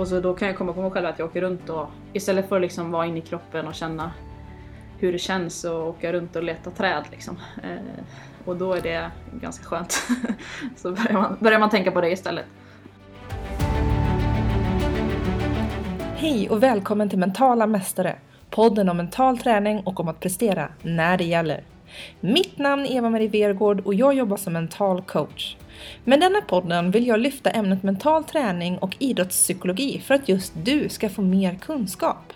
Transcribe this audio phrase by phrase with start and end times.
[0.00, 2.48] Och så då kan jag komma på mig själv att jag åker runt och istället
[2.48, 4.12] för att liksom vara inne i kroppen och känna
[4.98, 7.38] hur det känns och åka runt och leta träd liksom.
[7.62, 8.04] Eh,
[8.44, 9.10] och då är det
[9.40, 10.02] ganska skönt.
[10.76, 12.44] så börjar man, börjar man tänka på det istället.
[16.16, 18.16] Hej och välkommen till Mentala Mästare!
[18.50, 21.62] Podden om mental träning och om att prestera när det gäller.
[22.20, 25.56] Mitt namn är Eva-Marie Vergård och jag jobbar som mental coach.
[26.04, 30.88] Med denna podden vill jag lyfta ämnet mental träning och idrottspsykologi för att just du
[30.88, 32.32] ska få mer kunskap.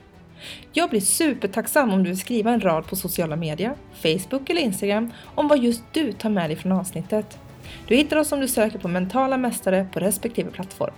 [0.72, 5.12] Jag blir supertacksam om du vill skriva en rad på sociala medier, Facebook eller Instagram
[5.34, 7.38] om vad just du tar med dig från avsnittet.
[7.86, 10.94] Du hittar oss om du söker på mentala mästare på respektive plattform.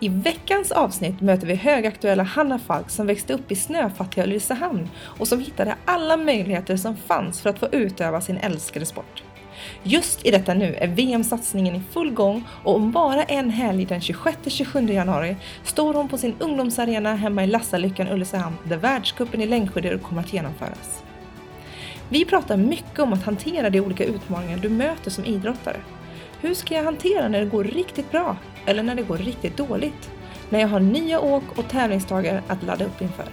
[0.00, 4.88] I veckans avsnitt möter vi högaktuella Hanna Falk som växte upp i snöfattiga Ulricehamn
[5.18, 9.22] och som hittade alla möjligheter som fanns för att få utöva sin älskade sport.
[9.82, 14.00] Just i detta nu är VM-satsningen i full gång och om bara en helg den
[14.00, 19.98] 26-27 januari står hon på sin ungdomsarena hemma i Lassalyckan, Ulricehamn där världscupen i längdskidor
[19.98, 21.02] kommer att genomföras.
[22.08, 25.76] Vi pratar mycket om att hantera de olika utmaningar du möter som idrottare.
[26.40, 28.36] Hur ska jag hantera när det går riktigt bra?
[28.66, 30.10] Eller när det går riktigt dåligt?
[30.48, 33.26] När jag har nya åk och tävlingsdagar att ladda upp inför.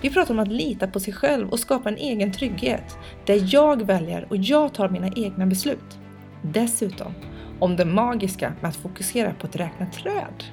[0.00, 3.82] Vi pratar om att lita på sig själv och skapa en egen trygghet, där jag
[3.82, 5.98] väljer och jag tar mina egna beslut.
[6.42, 7.14] Dessutom
[7.58, 10.44] om det magiska med att fokusera på att räkna träd.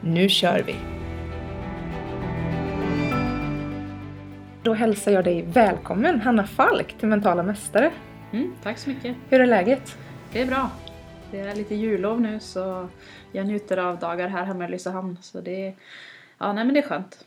[0.00, 0.74] Nu kör vi!
[4.62, 7.90] Då hälsar jag dig välkommen Hanna Falk till Mentala Mästare.
[8.32, 9.16] Mm, tack så mycket.
[9.28, 9.98] Hur är läget?
[10.32, 10.70] Det är bra.
[11.32, 12.88] Det är lite jullov nu så
[13.32, 15.18] jag njuter av dagar här hemma i Lysehamn.
[15.20, 15.74] Så det,
[16.38, 17.24] ja, nej, men det är skönt.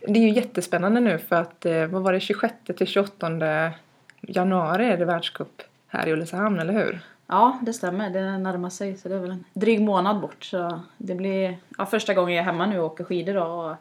[0.00, 3.72] Det är ju jättespännande nu för att, eh, vad var det, 26 till 28
[4.20, 7.00] januari är det världscup här i Ulricehamn, eller hur?
[7.26, 8.10] Ja, det stämmer.
[8.10, 10.44] Det närmar sig så det är väl en dryg månad bort.
[10.44, 13.76] Så det blir ja, första gången jag är hemma nu och åker skidor då, och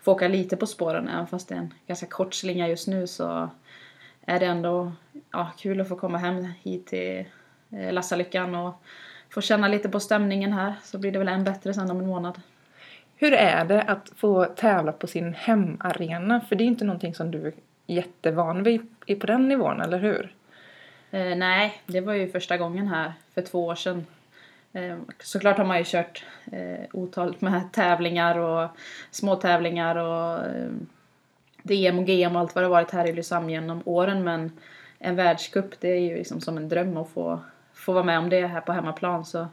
[0.00, 1.08] får åka lite på spåren.
[1.08, 3.50] Även fast det är en ganska kort slinga just nu så
[4.26, 4.92] är det ändå
[5.30, 7.24] ja, kul att få komma hem hit till
[7.70, 8.82] eh, Lassalyckan och
[9.30, 10.74] få känna lite på stämningen här.
[10.82, 12.40] Så blir det väl än bättre sen om en månad.
[13.16, 16.40] Hur är det att få tävla på sin hemarena?
[16.40, 17.52] För det är inte någonting som du är
[17.86, 18.80] jättevan vid
[19.20, 20.34] på den nivån, eller hur?
[21.10, 24.06] Eh, nej, det var ju första gången här för två år sedan.
[24.72, 28.68] Eh, såklart har man ju kört eh, otaligt med tävlingar och
[29.10, 30.70] små tävlingar och eh,
[31.62, 34.52] DM och GM och allt vad det varit här i Lysamn genom åren men
[34.98, 37.40] en världscup det är ju liksom som en dröm att få,
[37.78, 39.48] få vara med om det här på hemmaplan så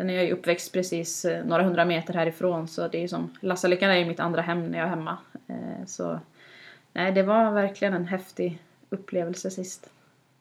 [0.00, 3.08] Sen är jag ju uppväxt precis eh, några hundra meter härifrån så det är ju
[3.08, 5.18] som Lassalyckan är ju mitt andra hem när jag är hemma.
[5.48, 6.20] Eh, så
[6.92, 8.58] nej, det var verkligen en häftig
[8.90, 9.90] upplevelse sist.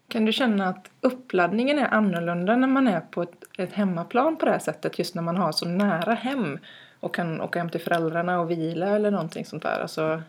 [0.08, 4.46] Kan du känna att uppladdningen är annorlunda när man är på ett, ett hemmaplan på
[4.46, 6.60] det här sättet just när man har så nära hem
[7.00, 9.80] och kan åka hem till föräldrarna och vila eller någonting sånt där?
[9.80, 10.22] Alltså,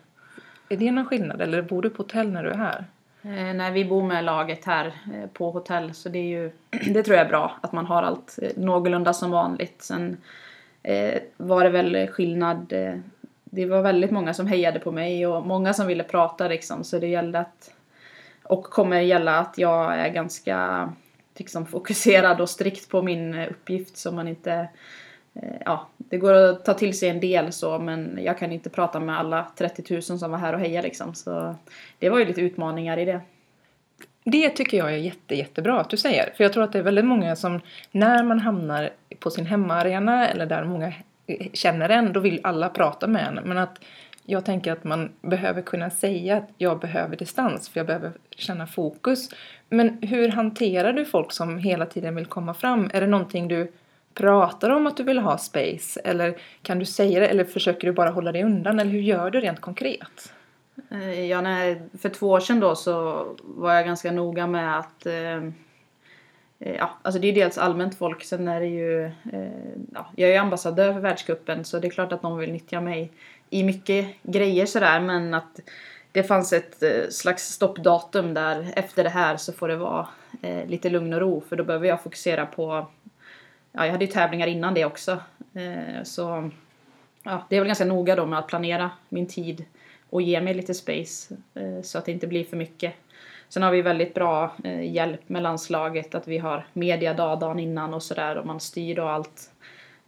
[0.68, 2.84] är det någon skillnad eller bor du på hotell när du är här?
[3.22, 6.50] Eh, nej, vi bor med laget här eh, på hotell så det är ju,
[6.92, 9.82] det tror jag är bra att man har allt eh, någorlunda som vanligt.
[9.82, 10.16] Sen
[10.82, 12.94] eh, var det väl skillnad, eh,
[13.44, 16.98] det var väldigt många som hejade på mig och många som ville prata liksom så
[16.98, 17.74] det gällde att,
[18.42, 20.88] och kommer gälla att jag är ganska
[21.36, 24.66] liksom fokuserad och strikt på min eh, uppgift så man inte Eh,
[25.34, 28.70] Eh, ja, det går att ta till sig en del så men jag kan inte
[28.70, 31.14] prata med alla 30 000 som var här och hejade liksom.
[31.14, 31.54] Så
[31.98, 33.20] det var ju lite utmaningar i det.
[34.24, 36.32] Det tycker jag är jätte, jättebra att du säger.
[36.36, 40.28] För jag tror att det är väldigt många som när man hamnar på sin hemmaarena
[40.28, 40.92] eller där många
[41.26, 43.34] eh, känner en, då vill alla prata med en.
[43.48, 43.78] Men att
[44.24, 48.66] jag tänker att man behöver kunna säga att jag behöver distans för jag behöver känna
[48.66, 49.28] fokus.
[49.68, 52.90] Men hur hanterar du folk som hela tiden vill komma fram?
[52.92, 53.72] Är det någonting du
[54.14, 56.00] pratar du om att du vill ha space?
[56.00, 57.26] Eller kan du säga det?
[57.26, 58.78] Eller försöker du bara hålla dig undan?
[58.78, 60.32] Eller hur gör du rent konkret?
[60.90, 65.06] Eh, ja, när, för två år sedan då så var jag ganska noga med att
[65.06, 65.36] eh,
[66.58, 69.04] eh, Ja, alltså det är ju dels allmänt folk, sen är det ju...
[69.04, 72.52] Eh, ja, jag är ju ambassadör för världskuppen så det är klart att de vill
[72.52, 73.12] nyttja mig
[73.50, 75.60] i mycket grejer sådär men att
[76.12, 80.08] det fanns ett eh, slags stoppdatum där efter det här så får det vara
[80.42, 82.86] eh, lite lugn och ro för då behöver jag fokusera på
[83.72, 85.18] ja, jag hade ju tävlingar innan det också.
[85.54, 86.50] Eh, så
[87.22, 89.64] ja, det är väl ganska noga då med att planera min tid
[90.10, 92.94] och ge mig lite space eh, så att det inte blir för mycket.
[93.48, 97.94] Sen har vi väldigt bra eh, hjälp med landslaget, att vi har mediadag dagen innan
[97.94, 99.50] och sådär och man styr då allt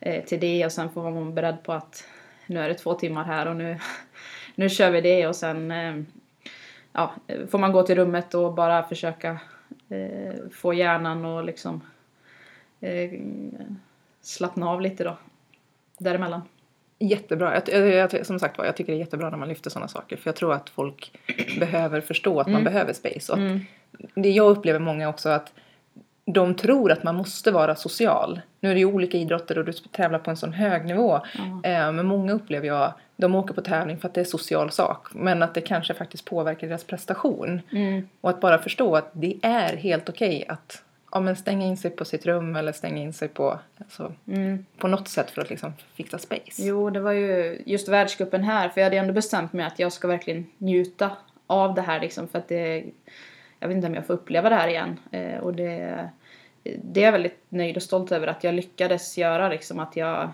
[0.00, 2.04] eh, till det och sen får man vara beredd på att
[2.46, 3.78] nu är det två timmar här och nu,
[4.54, 6.02] nu kör vi det och sen eh,
[6.92, 7.12] ja,
[7.50, 9.40] får man gå till rummet och bara försöka
[9.88, 11.80] eh, få hjärnan och liksom
[12.82, 13.10] eh,
[14.20, 15.16] slappna av lite då.
[15.98, 16.42] Däremellan.
[16.98, 17.54] Jättebra.
[17.54, 19.88] Jag, jag, jag, som sagt var, jag tycker det är jättebra när man lyfter sådana
[19.88, 20.16] saker.
[20.16, 21.20] För jag tror att folk
[21.60, 23.32] behöver förstå att man behöver space.
[23.32, 23.62] Och att
[24.14, 25.52] det jag upplever många också att
[26.24, 28.40] de tror att man måste vara social.
[28.60, 31.14] Nu är det ju olika idrotter och du tävlar på en sån hög nivå.
[31.64, 35.08] Eh, men många upplever jag, de åker på tävling för att det är social sak.
[35.14, 37.60] Men att det kanske faktiskt påverkar deras prestation.
[38.20, 40.82] Och att bara förstå att det är helt okej att
[41.12, 44.12] ja, men stänga in sig på sitt rum eller stänga in sig på, alltså,
[44.78, 46.62] på något sätt för att liksom fixa space.
[46.62, 49.92] Jo, det var ju just världscupen här, för jag hade ändå bestämt mig att jag
[49.92, 51.10] ska verkligen njuta
[51.46, 52.84] av det här liksom, för att det,
[53.58, 54.98] jag vet inte om jag får uppleva det här igen.
[55.10, 56.08] Eh, och det,
[56.62, 60.30] det är jag väldigt nöjd och stolt över att jag lyckades göra liksom, att jag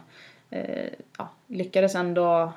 [0.50, 0.88] eh,
[1.18, 2.52] ja, lyckades ändå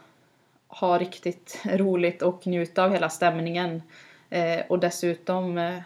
[0.67, 3.81] ha riktigt roligt och njuta av hela stämningen.
[4.29, 5.79] Eh, och dessutom eh,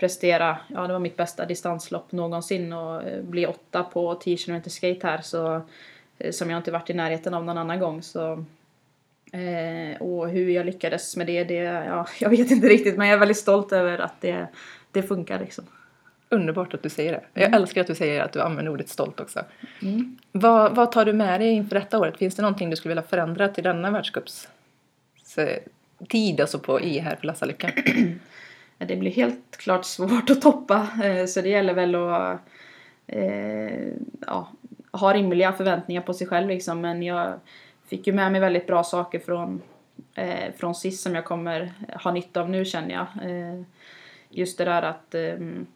[0.00, 4.62] prestera, ja det var mitt bästa distanslopp någonsin och eh, bli åtta på 10 km
[4.66, 5.62] skate här så
[6.18, 8.44] eh, som jag inte varit i närheten av någon annan gång så
[9.32, 13.14] eh, och hur jag lyckades med det, det, ja jag vet inte riktigt men jag
[13.14, 14.46] är väldigt stolt över att det,
[14.92, 15.64] det funkar liksom.
[16.32, 17.42] Underbart att du säger det.
[17.42, 19.44] Jag älskar att du säger att du använder ordet stolt också.
[20.32, 22.16] Vad, vad tar du med dig inför detta året?
[22.16, 24.48] Finns det någonting du skulle vilja förändra till denna världscups
[25.36, 25.58] eh,
[26.08, 27.70] tid alltså på i här på Lassa Lycka?
[27.74, 27.92] Ja,
[28.86, 32.40] Det blir helt klart svårt att toppa eh, så det gäller väl att
[33.06, 33.92] eh,
[34.26, 34.48] ja,
[34.92, 36.80] ha rimliga förväntningar på sig själv liksom.
[36.80, 37.34] Men jag
[37.86, 39.62] fick ju med mig väldigt bra saker från,
[40.14, 41.72] eh, från sist som jag kommer
[42.04, 43.06] ha nytta av nu känner jag.
[44.30, 45.66] Just det där att ehm,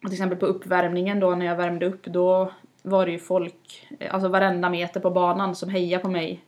[0.00, 2.52] till exempel på uppvärmningen då när jag värmde upp då
[2.82, 6.40] var det ju folk, alltså varenda meter på banan som hejade på mig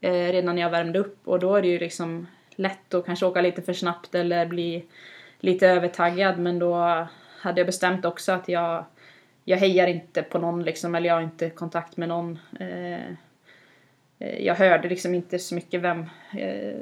[0.00, 2.26] eh, redan när jag värmde upp och då är det ju liksom
[2.56, 4.84] lätt att kanske åka lite för snabbt eller bli
[5.44, 7.06] lite övertaggad men då
[7.40, 8.84] hade jag bestämt också att jag,
[9.44, 12.38] jag hejar inte på någon liksom eller jag har inte kontakt med någon.
[12.60, 12.94] Eh,
[14.18, 16.06] eh jag hörde liksom inte så mycket vem,
[16.38, 16.74] eh,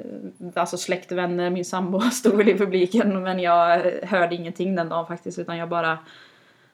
[0.55, 5.07] alltså släkt, vänner, min sambo stod väl i publiken men jag hörde ingenting den dagen
[5.07, 5.99] faktiskt utan jag bara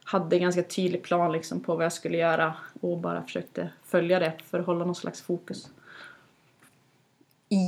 [0.04, 4.20] hade en ganska tydlig plan liksom på vad jag skulle göra och bara försökte följa
[4.20, 5.70] det för att hålla någon slags fokus.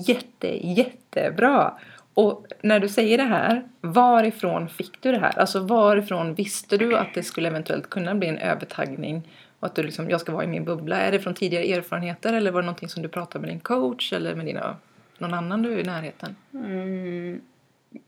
[0.07, 1.79] Jätte, jättebra!
[2.13, 5.39] Och när du säger det här, varifrån fick du det här?
[5.39, 9.27] Alltså varifrån visste du att det skulle eventuellt kunna bli en övertaggning?
[9.59, 10.97] Och att du liksom, jag ska vara i min bubbla.
[10.97, 14.13] Är det från tidigare erfarenheter eller var det någonting som du pratade med din coach
[14.13, 14.77] eller med dina,
[15.17, 16.35] någon annan du är i närheten?
[16.53, 17.41] Mm,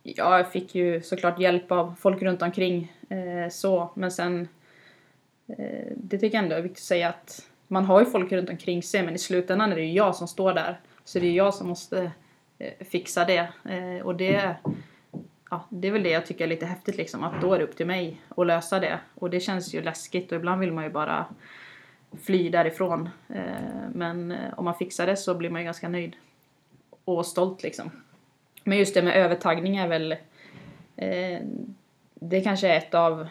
[0.04, 4.48] ja, jag fick ju såklart hjälp av folk runt omkring eh, så, men sen
[5.48, 8.50] eh, det tycker jag ändå är viktigt att säga att man har ju folk runt
[8.50, 10.80] omkring sig men i slutändan är det ju jag som står där.
[11.04, 12.12] Så det är jag som måste
[12.64, 13.48] Eh, fixa det.
[13.66, 14.56] Eh, och det,
[15.50, 17.64] ja, det är väl det jag tycker är lite häftigt liksom, att då är det
[17.64, 19.00] upp till mig att lösa det.
[19.16, 21.26] Och det känns ju läskigt och ibland vill man ju bara
[22.24, 23.10] fly därifrån.
[23.30, 26.16] Eh, men eh, om man fixar det så blir man ju ganska nöjd.
[27.06, 27.92] Och stolt liksom.
[28.64, 30.12] Men just det med övertagning är väl
[30.96, 31.40] eh,
[32.14, 33.28] det kanske är ett av,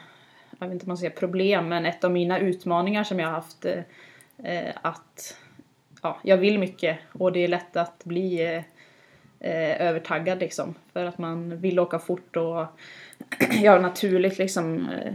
[0.58, 3.34] jag vet inte om man säger problem, men ett av mina utmaningar som jag har
[3.34, 3.64] haft
[4.38, 5.36] eh, att
[6.02, 8.62] ja, jag vill mycket och det är lätt att bli eh,
[9.42, 12.66] eh, övertaggad liksom för att man vill åka fort och
[13.62, 15.14] ja naturligt liksom eh,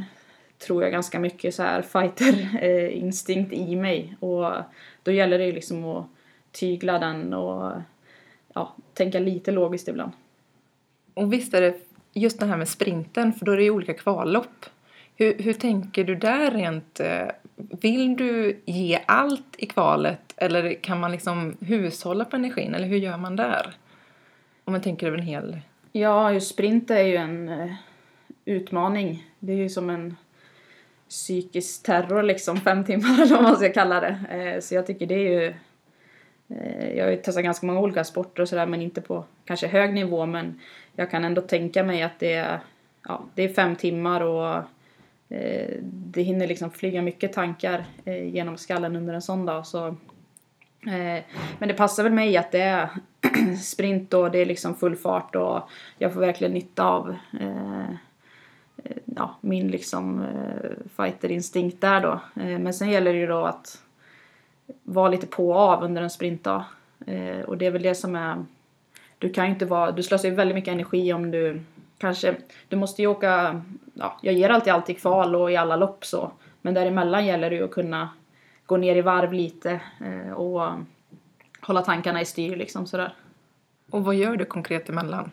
[0.58, 4.52] tror jag ganska mycket så här fighterinstinkt eh, i mig och
[5.04, 6.06] då gäller det ju liksom att
[6.52, 7.72] tygla den och
[8.54, 10.12] ja, tänka lite logiskt ibland.
[11.14, 11.76] Och visst är det
[12.14, 14.66] just det här med sprinten, för då är det ju olika kvallopp.
[15.16, 17.00] Hur, hur tänker du där rent?
[17.00, 22.88] Eh, vill du ge allt i kvalet eller kan man liksom hushålla på energin eller
[22.88, 23.76] hur gör man där?
[24.68, 25.60] Om man tänker över en hel...
[25.92, 27.74] Ja, just sprint är ju en eh,
[28.46, 29.26] utmaning.
[29.40, 30.16] Det är ju som en
[31.10, 34.20] psykisk terror liksom, fem timmar eller vad man ska kalla det.
[34.30, 35.54] Eh, så jag tycker det är ju...
[36.58, 39.68] Eh, jag har ju testat ganska många olika sporter och sådär men inte på kanske
[39.68, 40.60] hög nivå men
[40.96, 42.60] jag kan ändå tänka mig att det är,
[43.08, 44.56] ja, det är fem timmar och
[45.30, 49.96] eh, det hinner liksom flyga mycket tankar eh, genom skallen under en sån dag så
[50.86, 51.24] Eh,
[51.60, 52.90] men det passar väl mig att det är
[53.62, 57.90] sprint och det är liksom full fart och jag får verkligen nytta av eh,
[58.84, 60.26] eh, ja, min liksom
[60.96, 62.20] fighterinstinkt där då.
[62.34, 63.82] Men sen gäller det ju då att
[64.84, 66.66] vara lite på och av under en sprintdag.
[67.46, 68.46] Och det är väl det som är...
[69.18, 69.92] Du kan ju inte vara...
[69.92, 71.62] Du slösar ju väldigt mycket energi om du
[71.98, 72.36] kanske...
[72.68, 73.62] Du måste ju åka...
[73.94, 76.32] Ja, jag ger alltid allt i kval och i alla lopp så.
[76.62, 78.10] Men däremellan gäller det ju att kunna
[78.68, 80.72] gå ner i varv lite eh, och
[81.62, 83.14] hålla tankarna i styr liksom sådär.
[83.92, 85.32] Och vad gör du konkret emellan?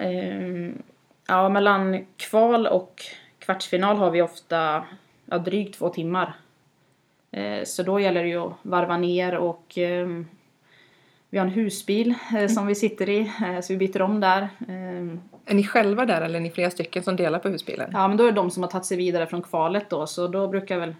[0.00, 0.82] Ehm,
[1.28, 3.02] ja, mellan kval och
[3.38, 4.84] kvartsfinal har vi ofta
[5.24, 6.32] ja, drygt två timmar.
[7.30, 10.08] Eh, så då gäller det ju att varva ner och eh,
[11.30, 14.42] vi har en husbil eh, som vi sitter i eh, så vi byter om där.
[14.42, 17.90] Eh, Är ni själva där eller är ni flera stycken som delar på husbilen?
[17.92, 20.28] Ja men då är det de som har tagit sig vidare från kvalet då så
[20.28, 20.94] då brukar väl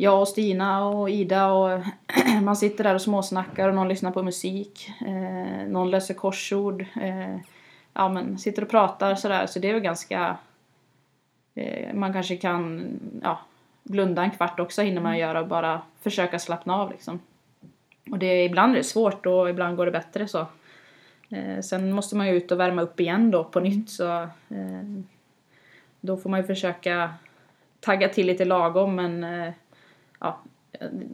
[0.00, 1.80] jag och Stina och Ida och
[2.42, 4.90] man sitter där och småsnackar och någon lyssnar på musik.
[5.06, 6.84] Eh, någon läser korsord.
[7.00, 7.36] Eh,
[7.92, 10.36] ja men sitter och pratar sådär så det är väl ganska
[11.54, 13.40] eh, man kanske kan ja,
[13.82, 17.20] blunda en kvart också hinner man göra och bara försöka slappna av liksom.
[18.10, 20.46] Och det, ibland är det svårt och ibland går det bättre så.
[21.30, 25.02] Eh, sen måste man ju ut och värma upp igen då på nytt så eh,
[26.00, 27.14] då får man ju försöka
[27.80, 29.52] tagga till lite lagom men eh,
[30.18, 30.40] ja,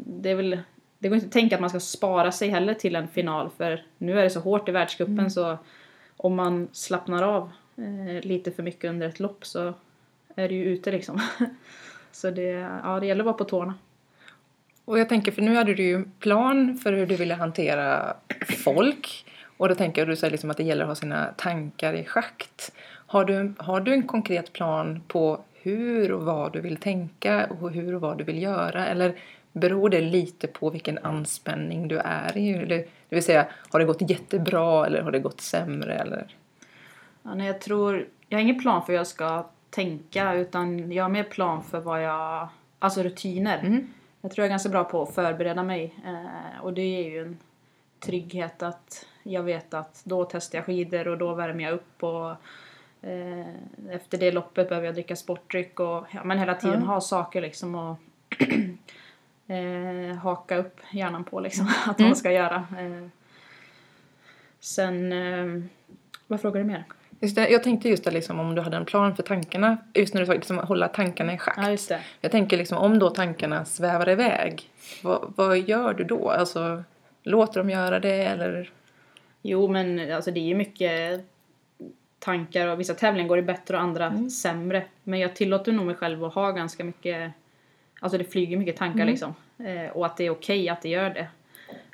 [0.07, 0.59] det är väl
[0.99, 3.85] det går inte att tänka att man ska spara sig heller till en final för
[3.99, 5.59] nu är det så hårt i världscupen så
[6.17, 9.75] om man slappnar av eh, lite för mycket under ett lopp så
[10.35, 11.21] är det ju ute liksom.
[12.13, 12.51] så det,
[12.83, 13.75] ja, det gäller att vara på tårna.
[14.85, 18.17] Och jag tänker, för nu hade du ju plan för hur du ville hantera
[18.65, 19.27] folk.
[19.57, 22.73] Och då tänker du säger liksom att det gäller att ha sina tankar i schakt.
[23.07, 27.71] Har du, har du en konkret plan på hur och vad du vill tänka och
[27.71, 28.87] hur och vad du vill göra?
[28.87, 29.15] Eller
[29.53, 32.51] beror det lite på vilken anspänning du är i?
[32.51, 32.77] Eller,
[33.09, 35.95] det vill säga, har det gått jättebra eller har det gått sämre?
[35.95, 36.37] Eller?
[37.23, 41.05] Ja, nej, jag tror, jag har ingen plan för hur jag ska tänka utan jag
[41.05, 43.59] har mer plan för vad jag, alltså rutiner.
[43.59, 43.93] Mm.
[44.21, 47.23] Jag tror jag är ganska bra på att förbereda mig eh, och det är ju
[47.23, 47.39] en
[48.01, 52.31] trygghet att jag vet att då testar jag skidor och då värmer jag upp och
[53.91, 56.89] efter det loppet behöver jag dricka sportdryck och ja, men hela tiden Mm.
[56.89, 57.97] ha saker liksom och
[59.47, 62.09] eh, haka upp hjärnan på liksom att Mm.
[62.09, 62.57] man ska göra.
[62.57, 63.09] Eh,
[64.61, 65.63] sen, eh,
[66.27, 66.85] vad frågar du mer?
[67.21, 69.77] Just det, jag tänkte just det, liksom, om du hade en plan för tankarna.
[69.95, 71.59] Just när du sa liksom, hålla tankarna i schakt.
[71.63, 72.01] Ja just det.
[72.21, 74.71] Jag tänker liksom om då tankarna svävar iväg.
[75.03, 76.31] Vad, vad gör du då?
[76.31, 76.83] Alltså,
[77.23, 78.71] låter de göra det eller?
[79.43, 81.25] Jo men alltså det är ju mycket
[82.25, 84.85] tankar och vissa tävlingar går det bättre och andra sämre.
[85.03, 87.33] Men jag tillåter nog mig själv att ha ganska mycket,
[88.01, 89.35] alltså det flyger mycket tankar liksom.
[89.59, 91.29] Eh, och att det är okej att det gör det.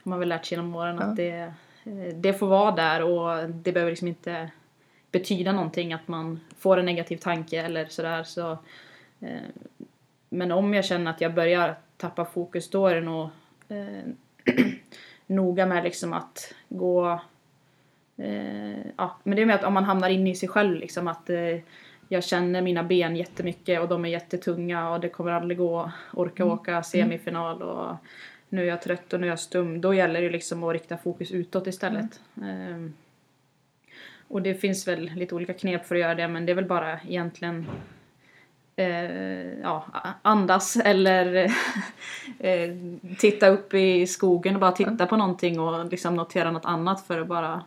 [0.03, 1.53] Man har väl lärt sig genom åren att det,
[1.85, 4.51] eh, det får vara där och det behöver liksom inte
[5.13, 8.51] betyda någonting att man får en negativ tanke eller sådär så.
[9.21, 9.41] Eh,
[10.29, 13.29] men om jag känner att jag börjar tappa fokus då är det nog
[13.69, 14.55] eh,
[15.27, 17.21] noga med liksom att gå
[18.97, 21.31] ja, men det är med att om man hamnar inne i sig själv liksom att
[21.31, 21.57] eh,
[22.09, 25.91] jag känner mina ben jättemycket och de är jättetunga och det kommer aldrig gå att
[26.13, 27.97] orka åka semifinal och
[28.49, 29.81] nu är jag trött och nu är jag stum.
[29.81, 32.21] Då gäller det liksom att rikta fokus utåt istället.
[32.37, 32.91] Eh,
[34.29, 36.65] och det finns väl lite olika knep för att göra det men det är väl
[36.65, 37.67] bara egentligen
[38.77, 39.85] eh, ja,
[40.23, 41.35] andas eller
[42.39, 42.71] eh,
[43.19, 47.21] titta upp i skogen och bara titta på någonting och liksom notera något annat för
[47.21, 47.65] att bara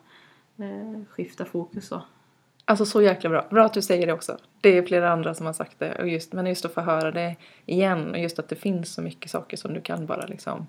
[0.64, 2.02] eh, skifta fokus så.
[2.66, 3.48] Alltså så jäkla bra.
[3.50, 4.38] Bra att du säger det också.
[4.62, 5.96] Det är flera andra som har sagt det.
[5.96, 9.02] Och just, men just att få höra det igen och just att det finns så
[9.02, 10.68] mycket saker som du kan bara liksom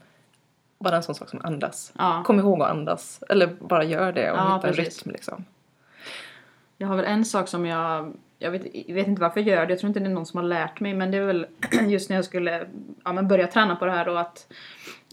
[0.78, 1.92] bara en sån sak som andas.
[1.98, 2.22] Ja.
[2.26, 3.22] Kom ihåg att andas.
[3.28, 5.44] Eller bara gör det och Ja, hitta en rytm liksom.
[6.78, 9.66] Jag har väl en sak som jag, jag vet, jag vet inte varför jag gör
[9.66, 11.46] det, jag tror inte det är någon som har lärt mig men det är väl
[11.88, 12.66] just när jag skulle
[13.04, 14.52] ja, men börja träna på det här och att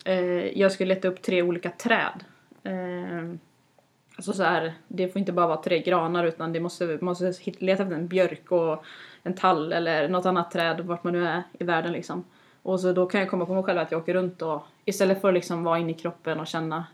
[0.06, 2.24] eh, jag skulle leta upp tre olika träd.
[2.64, 3.36] Eh,
[4.22, 7.84] alltså så här, det får inte bara vara tre granar utan det måste, måste leta
[7.84, 8.84] efter en björk och
[9.24, 12.24] en tall eller något annat träd vart man nu är i världen liksom.
[12.64, 15.22] Och så då kan jag komma på mig själv att jag åker runt och istället
[15.22, 16.86] för att liksom vara inne i kroppen och känna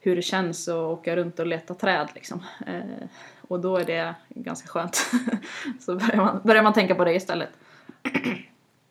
[0.00, 2.42] hur det känns att åka runt och leta träd liksom.
[2.66, 3.06] Eh,
[3.48, 4.96] och då är det ganska skönt.
[5.80, 7.50] så börjar man, börjar man tänka på det istället.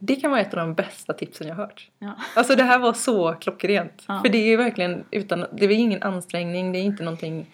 [0.04, 1.90] Det kan vara ett av de bästa tipsen jag hört.
[2.00, 2.14] Ja.
[2.36, 4.04] Alltså det här var så klockrent.
[4.08, 4.22] Ja.
[4.22, 7.46] För det är verkligen utan, det är ingen ansträngning, det är inte någonting,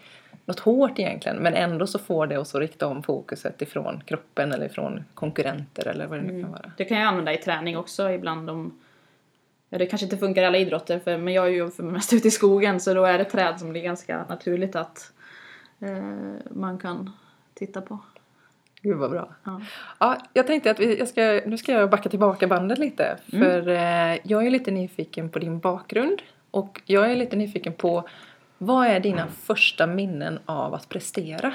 [0.45, 1.37] något hårt egentligen.
[1.37, 5.87] Men ändå så får det oss att rikta om fokuset ifrån kroppen eller ifrån konkurrenter
[5.87, 6.71] eller vad det nu kan vara.
[6.77, 8.79] Det kan jag använda i träning också ibland om
[9.69, 12.13] Ja, det kanske inte funkar i alla idrotter för, men jag är ju för mest
[12.13, 15.11] ute i skogen så då är det träd som blir ganska naturligt att
[15.79, 15.97] eh,
[16.51, 17.11] man kan
[17.53, 17.99] titta på.
[18.87, 19.29] Gud vad bra.
[19.43, 19.61] Ja.
[19.99, 23.17] Ja, jag tänkte att vi, jag ska, nu ska jag backa tillbaka bandet lite.
[23.31, 26.21] För eh, jag är lite nyfiken på din bakgrund.
[26.51, 28.07] Och jag är lite nyfiken på
[28.57, 31.53] vad är dina första minnen av att prestera?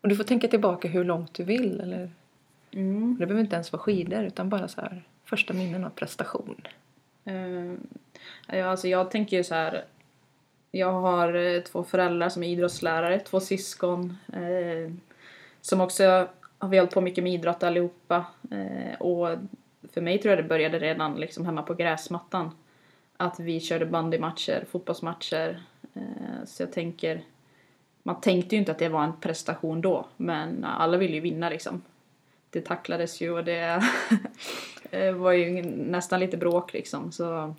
[0.00, 1.80] Och du får tänka tillbaka hur långt du vill.
[1.80, 2.10] Eller,
[2.70, 3.16] Mm.
[3.18, 6.60] det behöver inte ens vara skidor utan bara så här första minnen av prestation.
[7.24, 7.74] Eh,
[8.58, 9.84] ja, alltså jag tänker ju så här.
[10.70, 14.92] Jag har eh, två föräldrar som är idrottslärare, två syskon eh,
[15.60, 18.26] som också har vi hållit på mycket med idrott allihopa.
[18.50, 19.38] Eh, och
[19.92, 22.50] för mig tror jag det började redan liksom hemma på gräsmattan.
[23.16, 25.62] Att vi körde bandymatcher, fotbollsmatcher.
[25.94, 27.22] Eh, så jag tänker,
[28.02, 31.48] man tänkte ju inte att det var en prestation då, men alla ville ju vinna
[31.48, 31.82] liksom.
[32.50, 33.82] Det tacklades ju och det
[34.90, 37.12] eh, var ju nästan lite bråk liksom.
[37.12, 37.54] Så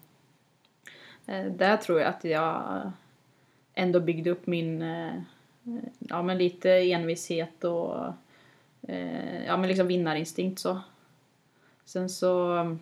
[1.25, 2.91] eh, där tror jag att jag
[3.73, 5.13] ändå byggde upp min, eh,
[5.99, 8.13] ja men lite envishet och
[8.87, 10.81] eh, ja men liksom vinnarinstinkt så.
[11.85, 12.79] Sen så mm,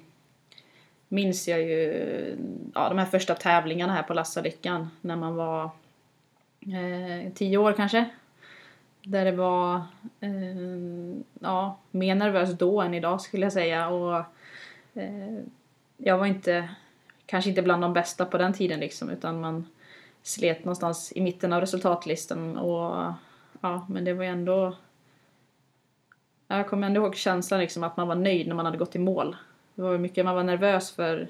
[1.08, 2.38] minns jag ju
[2.74, 5.70] ja, de här första tävlingarna här på Lassalyckan när man var
[6.62, 8.10] eh, tio år kanske.
[9.04, 9.76] Där det var
[10.20, 13.88] eh, ja, mer nervös då än idag skulle jag säga.
[13.88, 14.18] Och,
[14.94, 15.40] eh,
[15.98, 16.70] jag var inte,
[17.26, 19.66] kanske inte bland de bästa på den tiden liksom utan man
[20.28, 23.14] slet någonstans i mitten av resultatlistan och
[23.62, 24.76] ja, men det var ju ändå
[26.48, 29.00] jag kommer ändå ihåg känslan liksom att man var nöjd när man hade gått i
[29.00, 29.36] mål.
[29.76, 31.28] Det var mycket man var nervös för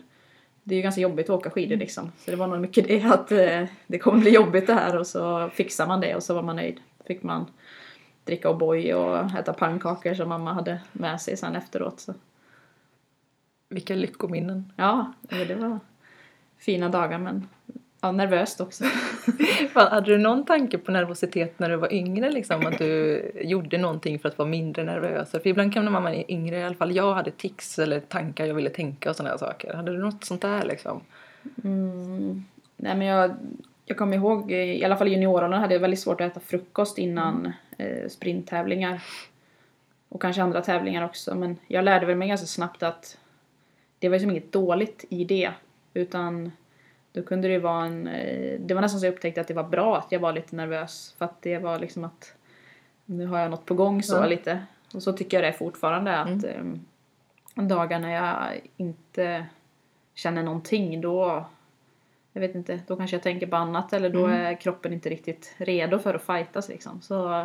[0.63, 1.79] det är ju ganska jobbigt att åka skidor mm.
[1.79, 2.11] liksom.
[2.17, 5.07] Så det var nog mycket det att eh, det kommer bli jobbigt det här och
[5.07, 6.79] så fixar man det och så var man nöjd.
[7.05, 7.45] Fick man
[8.23, 11.99] dricka O'boy och äta pannkakor som mamma hade med sig sen efteråt.
[11.99, 12.13] Så.
[13.69, 14.73] Vilka lyckominnen.
[14.75, 15.79] Ja, det var
[16.57, 17.47] fina dagar men
[18.01, 18.83] Ja, nervöst också.
[19.73, 22.31] hade du någon tanke på nervositet när du var yngre?
[22.31, 25.31] Liksom, att du gjorde någonting för att vara mindre nervös?
[25.31, 28.53] För ibland kan man är yngre, i alla fall jag hade tics eller tankar jag
[28.53, 29.73] ville tänka och sådana saker.
[29.73, 31.01] Hade du något sånt där liksom?
[31.63, 32.45] Mm.
[32.77, 33.35] Nej men jag,
[33.85, 36.97] jag kommer ihåg, i alla fall i juniorerna hade jag väldigt svårt att äta frukost
[36.97, 38.03] innan mm.
[38.03, 39.01] eh, sprinttävlingar.
[40.09, 41.35] Och kanske andra tävlingar också.
[41.35, 43.17] Men jag lärde väl mig ganska snabbt att
[43.99, 45.51] det var liksom inget dåligt i det.
[45.93, 46.51] Utan
[47.17, 49.63] då kunde det vara en, eh, det var nästan så jag upptäckte att det var
[49.63, 52.33] bra att jag var lite nervös för att det var liksom att
[53.05, 54.25] nu har jag något på gång så ja.
[54.25, 54.65] lite.
[54.93, 56.79] Och så tycker jag det är fortfarande att mm.
[57.55, 59.45] eh, dagar när jag inte
[60.15, 61.45] känner någonting då
[62.33, 64.45] jag vet inte, då kanske jag tänker på annat eller då mm.
[64.45, 67.01] är kroppen inte riktigt redo för att fightas liksom.
[67.01, 67.39] Så,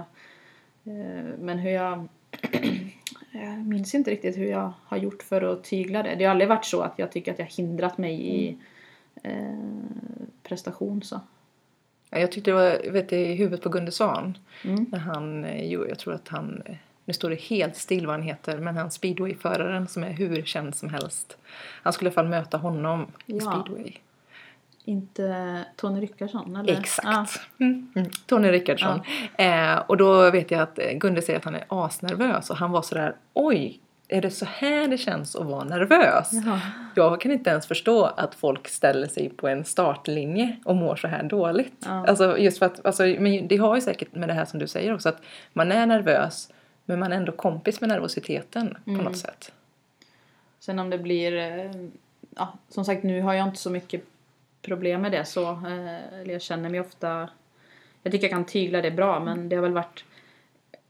[0.84, 2.08] eh, men hur jag
[3.32, 6.14] jag minns inte riktigt hur jag har gjort för att tygla det.
[6.14, 8.60] Det har aldrig varit så att jag tycker att jag hindrat mig i mm
[9.22, 9.54] eh,
[10.42, 11.20] prestation så.
[12.10, 14.38] Ja, jag tyckte det var, vet du, i huvudet på Gunde Svan.
[14.64, 14.86] Mm.
[14.90, 18.14] När han, eh, jo, jag tror att han, eh, nu står det helt still vad
[18.14, 21.36] han heter, men han speedwayföraren som är hur känd som helst.
[21.82, 23.40] Han skulle i alla fall möta honom i ja.
[23.40, 23.92] speedway.
[24.84, 26.80] Inte Tony Rickardsson eller?
[26.80, 27.08] Exakt.
[27.08, 27.26] Ah.
[27.58, 27.92] Mm.
[27.96, 28.10] Mm.
[28.26, 29.00] Tony Rickardsson.
[29.38, 29.42] Ah.
[29.42, 32.82] Eh, och då vet jag att Gunde säger att han är asnervös och han var
[32.82, 33.80] sådär oj
[34.12, 36.30] är det så här det känns att vara nervös?
[36.32, 36.60] Jaha.
[36.94, 41.08] Jag kan inte ens förstå att folk ställer sig på en startlinje och mår så
[41.08, 41.84] här dåligt.
[41.84, 42.06] Ja.
[42.08, 44.66] Alltså just för att, alltså, men det har ju säkert med det här som du
[44.66, 45.22] säger också att
[45.52, 46.52] man är nervös
[46.84, 48.98] men man är ändå kompis med nervositeten mm.
[48.98, 49.52] på något sätt.
[50.60, 51.70] Sen om det blir, eh,
[52.36, 54.04] ja som sagt nu har jag inte så mycket
[54.62, 57.28] problem med det så, eh, eller jag känner mig ofta,
[58.02, 60.04] jag tycker jag kan tygla det bra men det har väl varit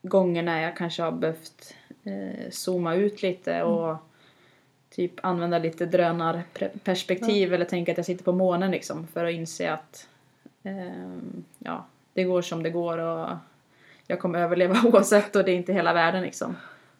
[0.02, 3.68] gånger när jag kanske har behövt eh, zooma ut lite mm.
[3.68, 3.98] och mm.
[4.90, 7.54] typ använda lite drönarperspektiv ja.
[7.54, 10.08] eller tänka att jag sitter på månen liksom för att inse att
[10.62, 11.18] eh,
[11.58, 13.28] ja, det går som det går och
[14.06, 16.56] jag kommer överleva oavsett och det är inte hela världen liksom.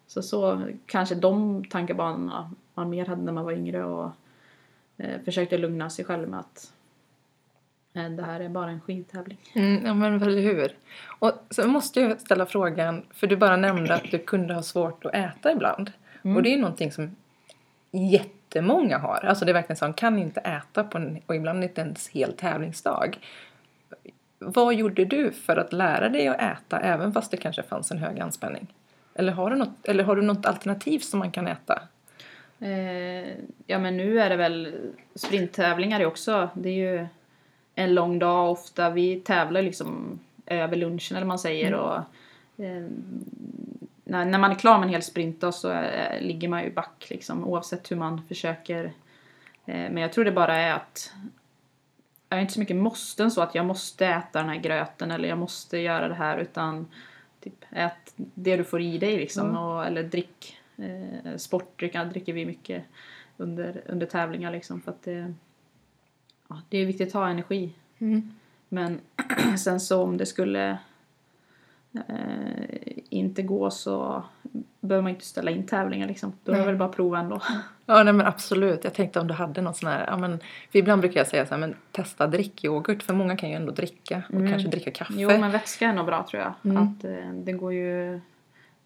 [0.07, 4.11] Så så kanske de tankebanorna man mer hade när man var yngre och
[4.97, 6.73] eh, försökte lugna sig själv med att
[7.93, 9.37] det här är bara en skidtävling.
[9.53, 10.75] Mm, ja men eller hur.
[11.19, 15.05] Och så måste jag ställa frågan, för du bara nämnde att du kunde ha svårt
[15.05, 15.91] att äta ibland.
[16.23, 16.37] Mm.
[16.37, 17.15] Och det är någonting som
[17.91, 19.25] jättemånga har.
[19.25, 22.07] Alltså det är verkligen så, man kan inte äta på en, och ibland inte ens
[22.09, 23.17] hel tävlingsdag.
[24.39, 27.97] Vad gjorde du för att lära dig att äta även fast det kanske fanns en
[27.97, 28.67] hög anspänning?
[29.15, 31.81] Eller har du något, eller har du något alternativ som man kan äta?
[32.59, 33.27] Eh,
[33.67, 34.75] ja men nu är det väl
[35.15, 36.49] sprinttävlingar också.
[36.53, 37.07] Det är ju
[37.75, 38.89] en lång dag ofta.
[38.89, 41.67] Vi tävlar liksom över lunchen eller man säger.
[41.67, 41.79] Mm.
[41.79, 41.97] Och,
[42.63, 42.87] eh,
[44.03, 47.05] när, när man är klar med en hel sprint så är, ligger man ju back
[47.09, 48.85] liksom oavsett hur man försöker.
[49.65, 51.13] Eh, men jag tror det bara är att
[52.29, 55.29] jag är inte så mycket måsten så att jag måste äta den här gröten eller
[55.29, 56.87] jag måste göra det här utan
[57.39, 59.57] typ ät det du får i dig liksom mm.
[59.57, 62.83] och, eller drick eh, sportdryck dricker vi mycket
[63.37, 65.33] under, under tävlingar liksom för att det
[66.53, 67.73] ja, det är viktigt att ha energi.
[67.99, 68.31] Mm.
[68.69, 68.99] Men
[69.57, 70.77] sen så om det skulle
[71.93, 74.23] eh, inte gå så
[74.79, 76.33] behöver man inte ställa in tävlingar liksom.
[76.43, 77.41] Då är det väl bara prova ändå.
[77.85, 78.83] Ja nej men absolut.
[78.83, 80.39] Jag tänkte om du hade något sån här, ja men
[80.71, 83.71] för ibland brukar jag säga så här, men testa drickyoghurt för många kan ju ändå
[83.71, 84.51] dricka och mm.
[84.51, 85.13] kanske dricka kaffe.
[85.17, 86.53] Jo men vätska är nog bra tror jag.
[86.63, 86.83] Mm.
[86.83, 88.21] Att eh, det går ju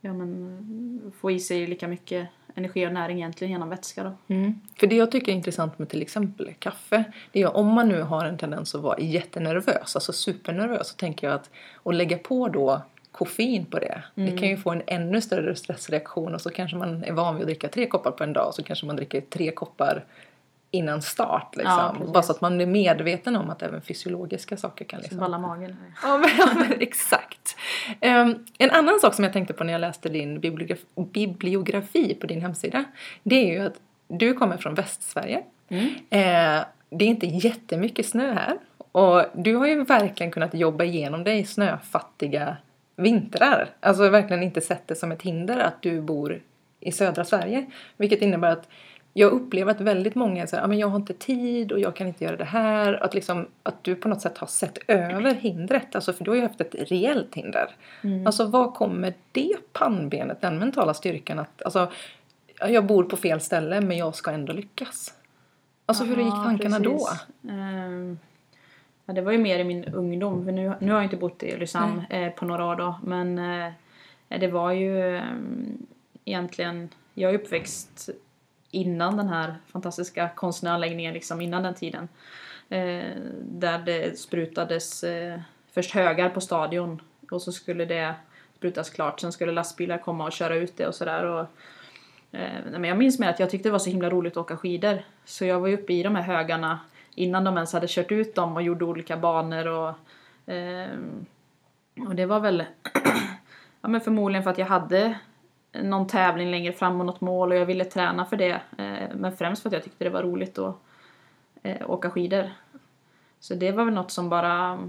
[0.07, 4.03] ja, men, få i sig lika mycket energi och näring egentligen genom vätska.
[4.03, 4.33] Då.
[4.33, 4.61] Mm.
[4.79, 8.01] För det jag tycker är intressant med till exempel kaffe, det är om man nu
[8.01, 11.49] har en tendens att vara jättenervös, alltså supernervös, så tänker jag att
[11.83, 14.03] att lägga på då koffein på det.
[14.15, 14.31] Mm.
[14.31, 17.41] Det kan ju få en ännu större stressreaktion och så kanske man är van vid
[17.41, 20.05] att dricka tre koppar på en dag och så kanske man dricker tre koppar
[20.71, 21.55] innan start.
[21.55, 21.95] Liksom.
[21.99, 24.99] Ja, Bara så att man är medveten om att även fysiologiska saker kan...
[24.99, 25.19] Liksom...
[25.19, 25.75] Balla magen.
[26.03, 27.55] ja, men, ja, men, exakt.
[28.01, 32.27] Um, en annan sak som jag tänkte på när jag läste din bibliograf bibliografi på
[32.27, 32.83] din hemsida.
[33.23, 35.43] Det är ju att du kommer från Västsverige.
[35.69, 35.85] Mm.
[35.85, 38.57] Uh, det är inte jättemycket snö här.
[38.91, 42.57] Och du har ju verkligen kunnat jobba igenom dig snöfattiga
[42.95, 43.69] vintrar.
[43.79, 46.41] Alltså verkligen inte sett det som ett hinder att du bor
[46.79, 47.65] i södra Sverige.
[47.97, 48.67] Vilket innebär att
[49.17, 52.23] jag upplever att väldigt många säger att jag har inte tid och jag kan inte
[52.23, 53.03] göra det här.
[53.03, 55.95] Att, liksom, att du på något sätt har sett över hindret.
[55.95, 57.75] Alltså, för du har ju haft ett reellt hinder.
[58.01, 58.27] Mm.
[58.27, 61.91] Alltså var kommer det pannbenet, den mentala styrkan att alltså,
[62.59, 65.13] jag bor på fel ställe men jag ska ändå lyckas.
[65.85, 67.09] Alltså hur gick tankarna precis.
[67.41, 67.51] då?
[67.51, 68.19] Um,
[69.05, 70.45] ja, det var ju mer i min ungdom.
[70.45, 72.99] För nu, nu har jag inte bott i Ulricehamn eh, på några år då.
[73.03, 75.23] Men eh, det var ju eh,
[76.25, 78.09] egentligen, jag är uppväxt
[78.71, 82.07] innan den här fantastiska konstnäranläggningen, liksom innan den tiden.
[82.69, 85.39] Eh, där det sprutades eh,
[85.73, 87.01] först högar på stadion
[87.31, 88.15] och så skulle det
[88.55, 89.19] sprutas klart.
[89.19, 91.47] Sen skulle lastbilar komma och köra ut det och sådär.
[92.31, 94.57] Eh, men jag minns med att jag tyckte det var så himla roligt att åka
[94.57, 95.01] skidor.
[95.25, 96.79] Så jag var ju uppe i de här högarna
[97.15, 99.93] innan de ens hade kört ut dem och gjorde olika banor och,
[100.53, 100.89] eh,
[102.07, 102.63] och det var väl
[103.81, 105.17] ja, men förmodligen för att jag hade
[105.83, 108.61] någon tävling längre fram och något mål och jag ville träna för det.
[108.77, 110.75] Eh, men främst för att jag tyckte det var roligt att
[111.63, 112.51] eh, åka skidor.
[113.39, 114.79] Så det var väl något som bara,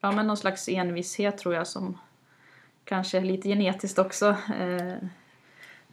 [0.00, 1.98] ja men någon slags envishet tror jag som
[2.84, 4.28] kanske är lite genetiskt också.
[4.28, 4.94] Eh,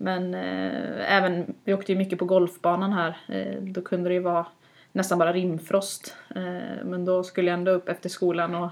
[0.01, 3.17] men även, vi åkte ju mycket på golfbanan här,
[3.61, 4.45] då kunde det ju vara
[4.91, 6.15] nästan bara rimfrost.
[6.83, 8.69] Men då skulle jag ändå upp efter skolan och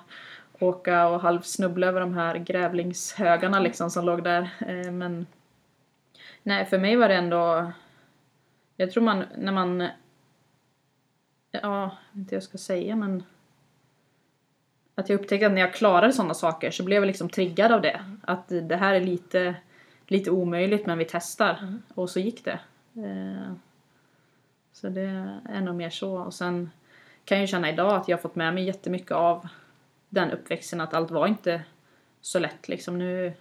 [0.59, 4.49] åka och halvsnubbla över de här grävlingshögarna liksom som låg där.
[4.59, 5.25] Eh, men
[6.43, 7.71] nej, för mig var det ändå...
[8.75, 9.87] Jag tror man, när man...
[11.51, 13.23] Ja, inte jag ska säga men...
[14.95, 17.81] Att jag upptäckte att när jag klarade sådana saker så blev jag liksom triggad av
[17.81, 18.05] det.
[18.21, 19.55] Att det här är lite,
[20.07, 21.57] lite omöjligt men vi testar.
[21.61, 21.81] Mm.
[21.95, 22.59] Och så gick det.
[22.93, 23.53] Eh,
[24.71, 26.17] så det är nog mer så.
[26.17, 26.71] Och sen
[27.25, 29.47] kan jag ju känna idag att jag har fått med mig jättemycket av
[30.09, 31.61] den uppväxten att allt var inte
[32.21, 32.97] så lätt liksom.
[32.97, 33.33] Nu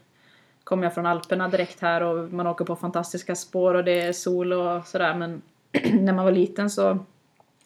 [0.64, 4.12] kommer jag från Alperna direkt här och man åker på fantastiska spår och det är
[4.12, 5.42] sol och sådär men
[5.92, 6.98] när man var liten så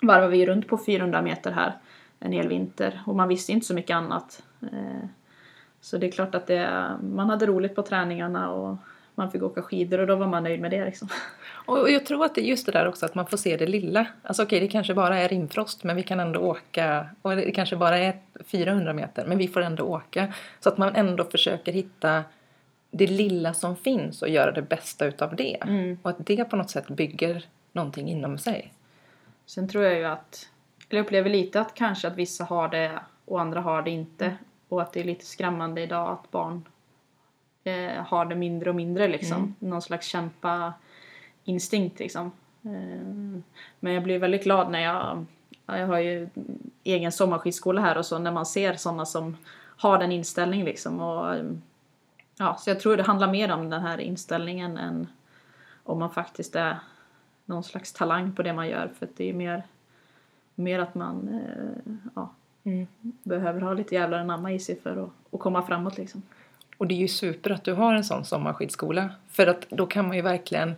[0.03, 1.79] varvade vi runt på 400 meter här
[2.19, 4.43] en hel vinter och man visste inte så mycket annat.
[4.63, 5.09] Eh,
[5.81, 8.77] så det är klart att det, man hade roligt på träningarna och
[9.21, 11.09] man fick åka skidor och då var man nöjd med det liksom.
[11.67, 13.67] Och jag tror att det är just det där också att man får se det
[13.67, 14.07] lilla.
[14.23, 17.53] Alltså okej, okay, det kanske bara är rimfrost men vi kan ändå åka och det
[17.53, 20.33] kanske bara är 400 meter men vi får ändå åka.
[20.61, 22.25] Så att man ändå försöker hitta
[22.91, 25.57] det lilla som finns och göra det bästa utav det.
[25.63, 25.99] Mm.
[26.03, 28.73] Och att det på något sätt bygger någonting inom sig.
[29.47, 30.49] Sen tror jag ju att,
[30.89, 34.25] eller jag upplever lite att kanske att vissa har det och andra har det inte.
[34.25, 34.37] Mm.
[34.69, 36.65] Och att det är lite skrämmande idag att barn
[37.65, 39.37] eh, har det mindre och mindre liksom.
[39.37, 39.55] Mm.
[39.59, 40.73] Någon slags kämpa
[41.45, 42.33] instinkt liksom.
[42.63, 43.41] Eh,
[43.81, 45.27] men jag blir väldigt glad när jag,
[45.67, 46.29] jag har ju
[46.85, 49.37] egen sommarskidskola här och så när man ser sådana som
[49.77, 51.01] har den inställningen liksom.
[51.01, 51.37] Och,
[52.39, 55.07] ja, så jag tror det handlar mer om den här inställningen än
[55.85, 56.79] om man faktiskt är
[57.45, 58.91] någon slags talang på det man gör.
[58.99, 59.63] För det är mer,
[60.55, 62.31] mer att man eh, ja,
[62.65, 62.87] mm.
[63.03, 66.23] behöver ha lite jävlar anamma i sig för att, att komma framåt liksom.
[66.81, 69.11] Och det är ju super att du har en sån sommarskidskola.
[69.31, 70.75] För att då kan man ju verkligen,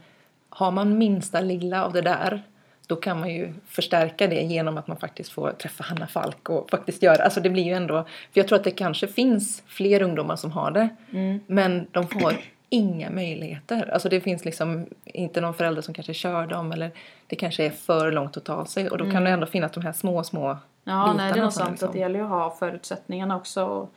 [0.48, 2.42] har man minsta lilla av det där
[2.86, 6.70] då kan man ju förstärka det genom att man faktiskt får träffa Hanna Falk och
[6.70, 10.02] faktiskt göra, alltså det blir ju ändå, för jag tror att det kanske finns fler
[10.02, 11.40] ungdomar som har det, mm.
[11.46, 12.34] men de får
[12.68, 13.90] inga möjligheter.
[13.92, 16.90] Alltså det finns liksom inte någon förälder som kanske kör dem eller
[17.26, 19.14] det kanske är för långt att ta sig och då mm.
[19.14, 21.88] kan det ändå finnas de här små, små Ja, nej det är nog sant liksom.
[21.88, 23.64] att det gäller ju att ha förutsättningarna också.
[23.64, 23.94] Och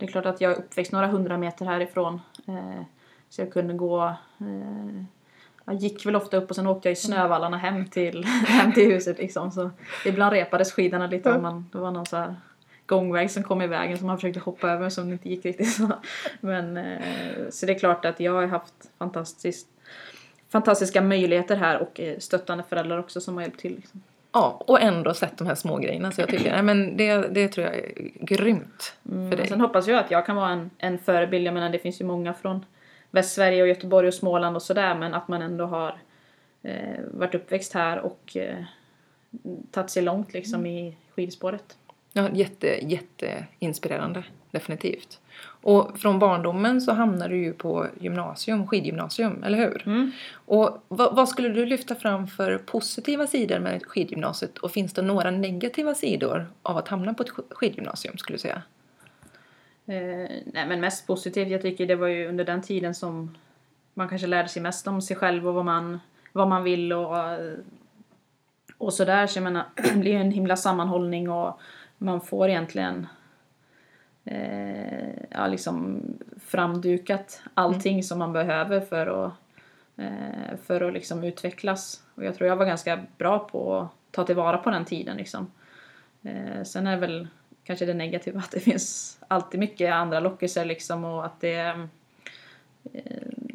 [0.00, 2.20] det är klart att jag är uppväxt några hundra meter härifrån.
[2.48, 2.82] Eh,
[3.28, 4.04] så jag kunde gå
[4.40, 5.04] eh,
[5.64, 8.92] jag gick väl ofta upp och sen åkte jag i snövallarna hem till, hem till
[8.92, 9.50] huset liksom.
[9.50, 9.70] Så
[10.06, 12.36] ibland repades skidorna lite om man, det var någon så här
[12.86, 15.92] gångväg som kom i vägen som man försökte hoppa över som inte gick riktigt så.
[16.40, 17.00] Men eh,
[17.50, 19.68] så det är klart att jag har haft fantastiskt,
[20.48, 23.74] fantastiska möjligheter här och eh, stöttande föräldrar också som har hjälpt till.
[23.74, 24.02] Liksom.
[24.32, 27.48] Ja, och ändå sett de här små grejerna så jag tycker, nej men det, det
[27.48, 29.48] tror jag är grymt för mm, dig.
[29.48, 32.04] Sen hoppas jag att jag kan vara en, en förebild, jag menar det finns ju
[32.04, 32.64] många från
[33.10, 35.98] Västsverige och Göteborg och Småland och sådär men att man ändå har
[36.62, 38.64] eh, varit uppväxt här och eh,
[39.70, 41.76] tagit sig långt liksom i skidspåret.
[42.12, 45.19] Ja, jätte, jätteinspirerande, definitivt.
[45.62, 49.82] Och från barndomen så hamnade du ju på gymnasium, skidgymnasium, eller hur?
[49.86, 50.12] Mm.
[50.34, 55.02] Och vad, vad skulle du lyfta fram för positiva sidor med skidgymnasiet och finns det
[55.02, 58.62] några negativa sidor av att hamna på ett sk- skidgymnasium skulle du säga?
[59.86, 63.36] Eh, nej men mest positivt, jag tycker det var ju under den tiden som
[63.94, 66.00] man kanske lärde sig mest om sig själv och vad man,
[66.32, 67.16] vad man vill och,
[68.78, 69.26] och sådär.
[69.26, 71.60] Så jag menar, det blir ju en himla sammanhållning och
[71.98, 73.06] man får egentligen
[74.24, 76.02] eh, ja, liksom
[76.46, 79.32] framdukat allting som man behöver för att,
[79.96, 82.02] eh, för att liksom utvecklas.
[82.14, 85.50] Och jag tror jag var ganska bra på att ta tillvara på den tiden liksom.
[86.22, 87.28] Eh, sen är väl
[87.64, 91.88] kanske det negativa att det finns alltid mycket andra lockelser liksom och att det
[92.92, 93.02] eh,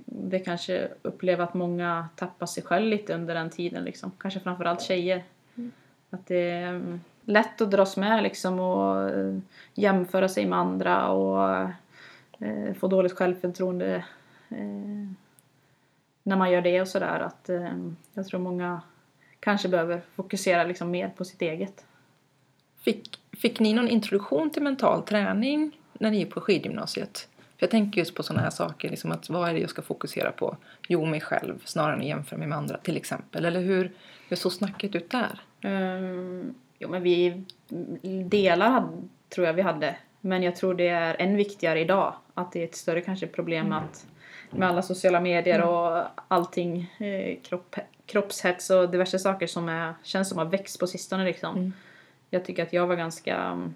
[0.07, 4.11] det kanske upplever att många tappar sig själv lite under den tiden liksom.
[4.19, 5.23] Kanske framförallt tjejer.
[6.09, 9.37] Att det mm, lätt att dras med liksom och eh,
[9.73, 11.59] jämföra sig med andra och
[12.39, 13.95] eh, få dåligt självförtroende
[14.49, 15.09] eh,
[16.23, 17.19] när man gör det och sådär.
[17.19, 17.49] Att
[18.13, 18.81] jag tror många
[19.39, 21.85] kanske behöver fokusera liksom mer på sitt eget.
[22.81, 27.27] Fick, fick ni någon introduktion till mental träning när ni gick på skidgymnasiet?
[27.37, 29.81] För jag tänker just på sådana här saker, liksom att vad är det jag ska
[29.81, 30.57] fokusera på?
[30.87, 33.45] Jo, mig själv snarare än att jämföra mig med andra till exempel.
[33.45, 33.91] Eller hur,
[34.29, 35.41] hur såg snacket ut där?
[35.63, 37.43] Um, jo men vi
[38.25, 38.87] delar
[39.29, 39.95] tror jag vi hade.
[40.21, 42.13] Men jag tror det är än viktigare idag.
[42.33, 44.07] Att det är ett större kanske problem att
[44.49, 50.29] med alla sociala medier och allting, eh, kropp, kroppshets och diverse saker som är, känns
[50.29, 51.55] som har växt på sistone liksom.
[51.55, 51.73] Mm.
[52.29, 53.67] Jag tycker att jag var ganska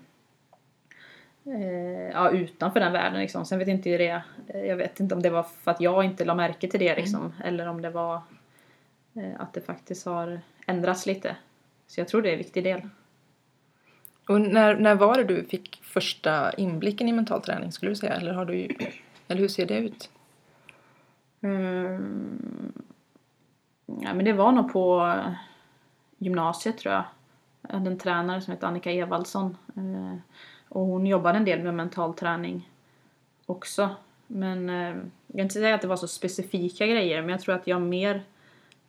[1.46, 3.46] eh, ja, utanför den världen liksom.
[3.46, 4.22] Sen vet inte det,
[4.54, 7.34] jag vet inte om det var för att jag inte la märke till det liksom.
[7.44, 8.22] Eller om det var
[9.16, 11.36] eh, att det faktiskt har ändrats lite.
[11.90, 12.82] Så jag tror det är en viktig del.
[14.28, 18.14] Och när, när var det du fick första inblicken i mental träning skulle du säga?
[18.14, 18.68] Eller, har du,
[19.28, 20.10] eller hur ser det ut?
[21.42, 22.74] Mm.
[23.86, 25.16] Ja, men det var nog på
[26.18, 27.04] gymnasiet tror jag.
[27.62, 29.58] Jag hade en tränare som hette Annika Evaldsson.
[29.76, 30.18] Eh,
[30.70, 32.70] och hon jobbade en del med mental träning
[33.46, 33.90] också.
[34.28, 34.96] Men eh,
[35.28, 37.82] jag kan inte säga att det var så specifika grejer men jag tror att jag
[37.82, 38.24] mer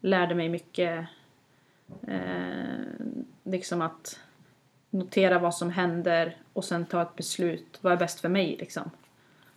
[0.00, 1.06] lärde mig mycket
[2.06, 2.84] eh,
[3.44, 4.20] liksom att
[4.90, 7.78] notera vad som händer och sen ta ett beslut.
[7.80, 8.90] Vad är bäst för mig liksom?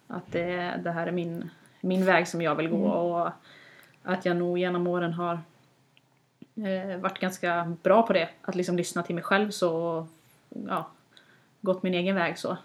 [0.07, 1.49] Att det, det här är min,
[1.81, 3.31] min väg som jag vill gå och
[4.03, 5.39] att jag nog genom åren har
[6.55, 8.29] eh, varit ganska bra på det.
[8.41, 10.07] Att liksom lyssna till mig själv så,
[10.49, 10.87] ja,
[11.61, 12.57] gått min egen väg så.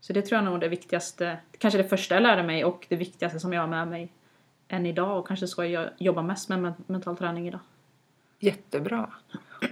[0.00, 2.86] Så det tror jag nog är det viktigaste, kanske det första jag lärde mig och
[2.88, 4.12] det viktigaste som jag har med mig
[4.68, 7.60] än idag och kanske ska jag jobba mest med men- mental träning idag.
[8.40, 9.10] Jättebra.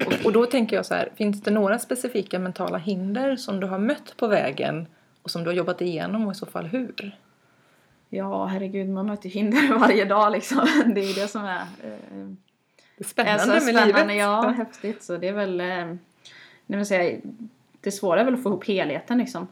[0.06, 3.66] Och, och då tänker jag så här, finns det några specifika mentala hinder som du
[3.66, 4.86] har mött på vägen
[5.22, 7.16] och som du har jobbat igenom och i så fall hur?
[8.08, 10.66] Ja, herregud, man möter hinder varje dag liksom.
[10.94, 12.28] Det är ju det som är eh,
[12.96, 14.16] Det är spännande är så med spännande, livet.
[14.16, 15.02] ja, häftigt.
[15.02, 15.94] Så det är väl, eh,
[16.66, 17.20] nej säga,
[17.80, 19.48] det svåra är väl att få ihop helheten liksom.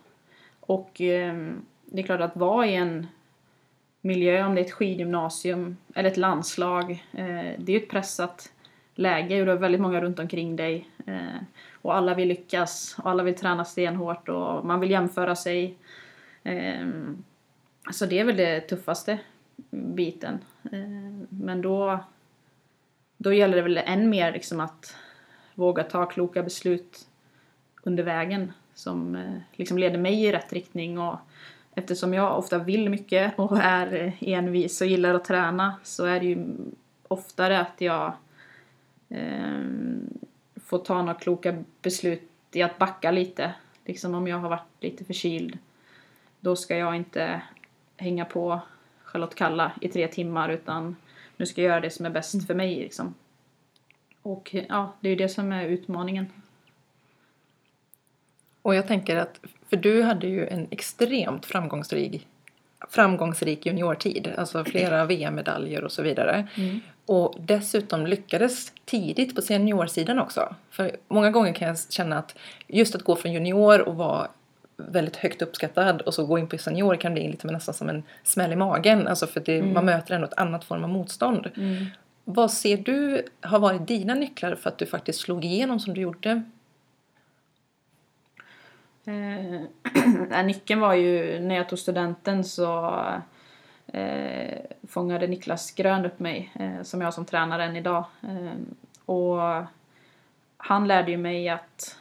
[0.60, 1.34] Och eh,
[1.84, 3.06] det är klart att vara i en
[4.00, 8.52] miljö, om det är ett skidgymnasium eller ett landslag, eh, det är ju ett pressat
[8.98, 10.88] läge och du har väldigt många runt omkring dig.
[11.06, 11.40] Eh,
[11.82, 15.78] och alla vill lyckas och alla vill träna stenhårt och man vill jämföra sig.
[16.42, 16.86] Eh,
[17.92, 19.18] så det är väl det tuffaste
[19.70, 20.38] biten.
[20.72, 21.98] Eh, men då,
[23.16, 24.96] då gäller det väl än mer liksom att
[25.54, 27.06] våga ta kloka beslut
[27.82, 31.18] under vägen som eh, liksom leder mig i rätt riktning och
[31.74, 36.20] eftersom jag ofta vill mycket och är eh, envis och gillar att träna så är
[36.20, 36.56] det ju
[37.08, 38.12] oftare att jag
[39.08, 39.62] eh,
[40.56, 43.54] får ta några kloka beslut i att backa lite.
[43.84, 45.58] Liksom om jag har varit lite förkyld
[46.40, 47.42] då ska jag inte
[47.96, 48.60] hänga på
[49.04, 50.96] Charlotte Kalla i tre timmar utan
[51.36, 53.14] nu ska jag göra det som är bäst för mig liksom.
[54.22, 56.26] Och ja, det är ju det som är utmaningen.
[58.62, 62.26] Och jag tänker att, för du hade ju en extremt framgångsrik,
[62.88, 66.48] framgångsrik juniortid, alltså flera VM-medaljer och så vidare.
[67.06, 70.54] Och dessutom lyckades tidigt på seniorsidan också.
[70.70, 72.34] För många gånger kan jag känna att
[72.66, 74.28] just att gå från junior och vara
[74.76, 78.02] väldigt högt uppskattad och så gå in på senior kan bli lite nästan som en
[78.24, 79.08] smäll i magen.
[79.08, 81.50] Alltså för att det, man möter ändå ett annat form av motstånd.
[82.24, 86.00] Vad ser du har varit dina nycklar för att du faktiskt slog igenom som du
[86.00, 86.42] gjorde?
[89.04, 92.94] Eh, nyckeln var ju när jag tog studenten så
[93.92, 98.04] eh, fångade Niklas Grön upp mig, eh, som jag har som tränare än idag.
[98.22, 98.52] Eh,
[99.06, 99.64] och
[100.56, 101.98] han lärde ju mig att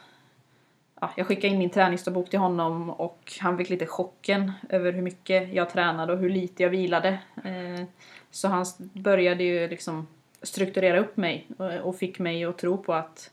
[1.00, 5.02] ja, jag skickade in min träningsdagbok till honom och han fick lite chocken över hur
[5.02, 7.18] mycket jag tränade och hur lite jag vilade.
[7.44, 7.84] Eh,
[8.30, 10.06] så han började ju liksom
[10.42, 13.30] strukturera upp mig och, och fick mig att tro på att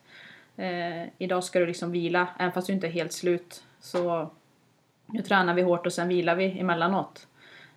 [0.56, 3.64] eh, idag ska du liksom vila, även fast du inte är helt slut.
[3.80, 4.32] Så
[5.06, 7.28] nu tränar vi hårt och sen vilar vi emellanåt.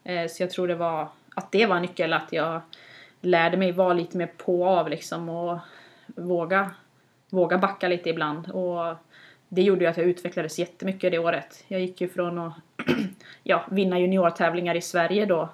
[0.07, 2.61] Eh, så jag tror det var, att det var en nyckel, att jag
[3.21, 5.59] lärde mig vara lite mer på av liksom och
[6.07, 6.71] våga,
[7.31, 8.51] våga backa lite ibland.
[8.51, 8.95] Och
[9.49, 11.64] det gjorde ju att jag utvecklades jättemycket det året.
[11.69, 12.55] Jag gick ju från att
[13.42, 15.49] ja, vinna juniortävlingar i Sverige då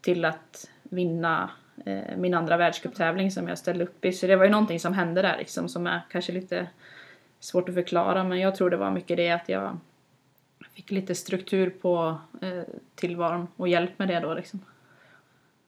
[0.00, 1.50] till att vinna
[1.86, 4.12] eh, min andra världscuptävling som jag ställde upp i.
[4.12, 6.66] Så det var ju någonting som hände där liksom som är kanske lite
[7.40, 9.78] svårt att förklara men jag tror det var mycket det att jag
[10.76, 12.62] fick lite struktur på eh,
[12.94, 14.60] tillvaron och hjälp med det då liksom.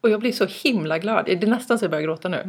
[0.01, 1.25] Och jag blir så himla glad.
[1.25, 2.43] Det är nästan så jag börjar gråta nu.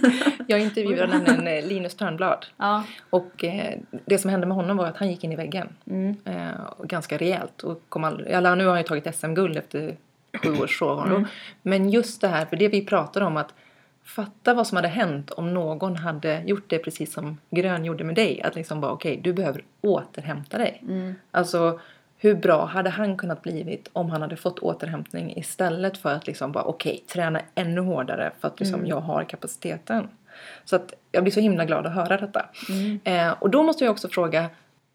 [0.46, 2.46] jag intervjuade nämligen eh, Linus Törnblad.
[2.56, 2.84] Ja.
[3.10, 5.68] Och eh, det som hände med honom var att han gick in i väggen.
[5.86, 6.16] Mm.
[6.24, 7.62] Eh, ganska rejält.
[7.62, 9.96] Och kom aldrig, nu har han ju tagit SM-guld efter
[10.42, 11.16] sju års frånvaro.
[11.16, 11.28] Mm.
[11.62, 13.54] Men just det här, för det vi pratade om att
[14.04, 18.14] fatta vad som hade hänt om någon hade gjort det precis som Grön gjorde med
[18.14, 18.42] dig.
[18.42, 20.82] Att liksom bara okej, okay, du behöver återhämta dig.
[20.82, 21.14] Mm.
[21.30, 21.80] Alltså
[22.18, 26.52] hur bra hade han kunnat blivit om han hade fått återhämtning istället för att liksom
[26.52, 28.90] bara okej, okay, träna ännu hårdare för att liksom Mm.
[28.90, 30.08] jag har kapaciteten.
[30.64, 32.46] Så att jag blir så himla glad att höra detta.
[32.68, 33.00] Mm.
[33.04, 34.46] Eh, och då måste jag också fråga,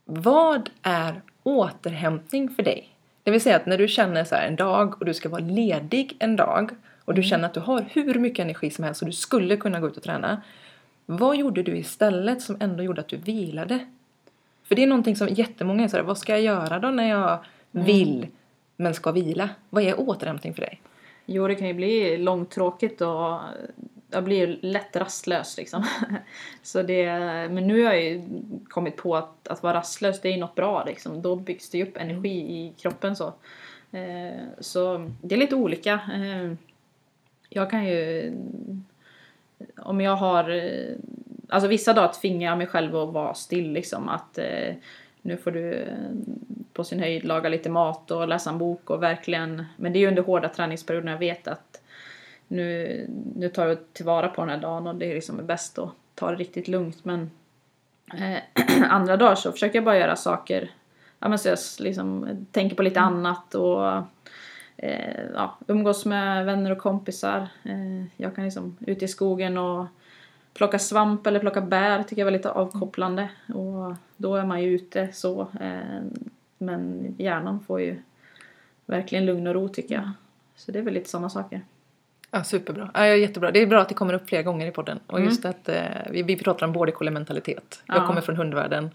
[0.06, 2.88] vad är återhämtning för dig?
[3.24, 5.42] Det vill säga att när du känner så här en dag och du ska vara
[5.42, 6.72] ledig en dag
[7.06, 9.80] och du känner att du har hur mycket energi som helst och du skulle kunna
[9.80, 10.42] gå ut och träna.
[11.06, 13.80] Vad gjorde du istället som ändå gjorde att du vilade?
[14.72, 17.10] För det är någonting som jättemånga är så här, vad ska jag göra då när
[17.10, 17.40] jag
[17.72, 18.28] vill
[18.76, 19.50] men ska vila?
[19.70, 20.82] Vad är återhämtning för dig?
[21.26, 23.40] Jo, det kan ju bli långtråkigt och
[24.12, 25.86] jag blir ju lätt rastlös liksom.
[26.64, 27.06] Så det,
[27.52, 28.24] men nu har jag ju
[28.70, 31.22] kommit på att, att vara rastlös, det är ju något bra liksom.
[31.22, 33.34] Då byggs det ju upp energi i kroppen så.
[33.92, 35.94] Eh, så det är lite olika.
[35.94, 36.54] Eh,
[37.50, 38.34] jag kan ju,
[39.78, 40.50] om jag har,
[41.52, 44.10] alltså vissa dagar tvingar jag mig själv att vara still liksom.
[44.10, 44.74] Att eh,
[45.22, 45.96] nu får du eh,
[46.74, 50.02] på sin höjd laga lite mat och läsa en bok och verkligen, men det är
[50.02, 51.82] ju under hårda träningsperioder jag vet att
[52.48, 55.90] nu, nu tar du tillvara på den här dagen och det är liksom bäst att
[56.16, 57.32] ta det riktigt lugnt men
[58.14, 58.38] eh,
[58.90, 60.72] andra dagar så försöker jag bara göra saker,
[61.20, 63.94] ja men så jag liksom tänker på lite annat och
[64.78, 67.48] eh, ja, umgås med vänner och kompisar.
[67.64, 69.86] Eh, jag kan liksom ut i skogen och
[70.54, 74.70] plocka svamp eller plocka bär tycker jag var lite avkopplande och då är man ju
[74.70, 75.42] ute så.
[75.42, 76.02] Eh,
[76.58, 78.02] men hjärnan får ju
[78.86, 80.10] verkligen lugn och ro tycker jag.
[80.56, 81.62] Så det är väl lite sådana saker.
[82.32, 82.92] Ja, superbra.
[82.94, 83.52] Ja, jättebra.
[83.52, 85.00] Det är bra att det kommer upp flera gånger i podden.
[85.08, 87.84] Och just att eh, vi, vi pratar om border collie mentalitet.
[87.86, 88.08] Jag Ja.
[88.08, 88.90] kommer från hundvärlden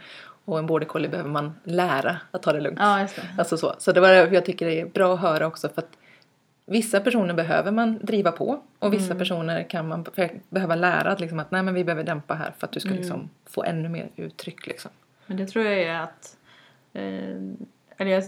[0.45, 2.79] och en border collie behöver man lära att ta det lugnt.
[2.81, 3.23] Ja, det.
[3.39, 3.75] Alltså så.
[3.79, 5.91] Så det var jag tycker det är bra att höra också för att
[6.67, 11.21] vissa personer behöver man driva på och vissa personer kan man be- behöva lära att,
[11.21, 13.89] liksom, att nej men vi behöver dämpa här för att du ska liksom få ännu
[13.89, 14.91] mer uttryck liksom.
[15.27, 16.37] Men det tror jag är att...
[16.93, 17.37] Eh,
[17.99, 18.25] eller jag,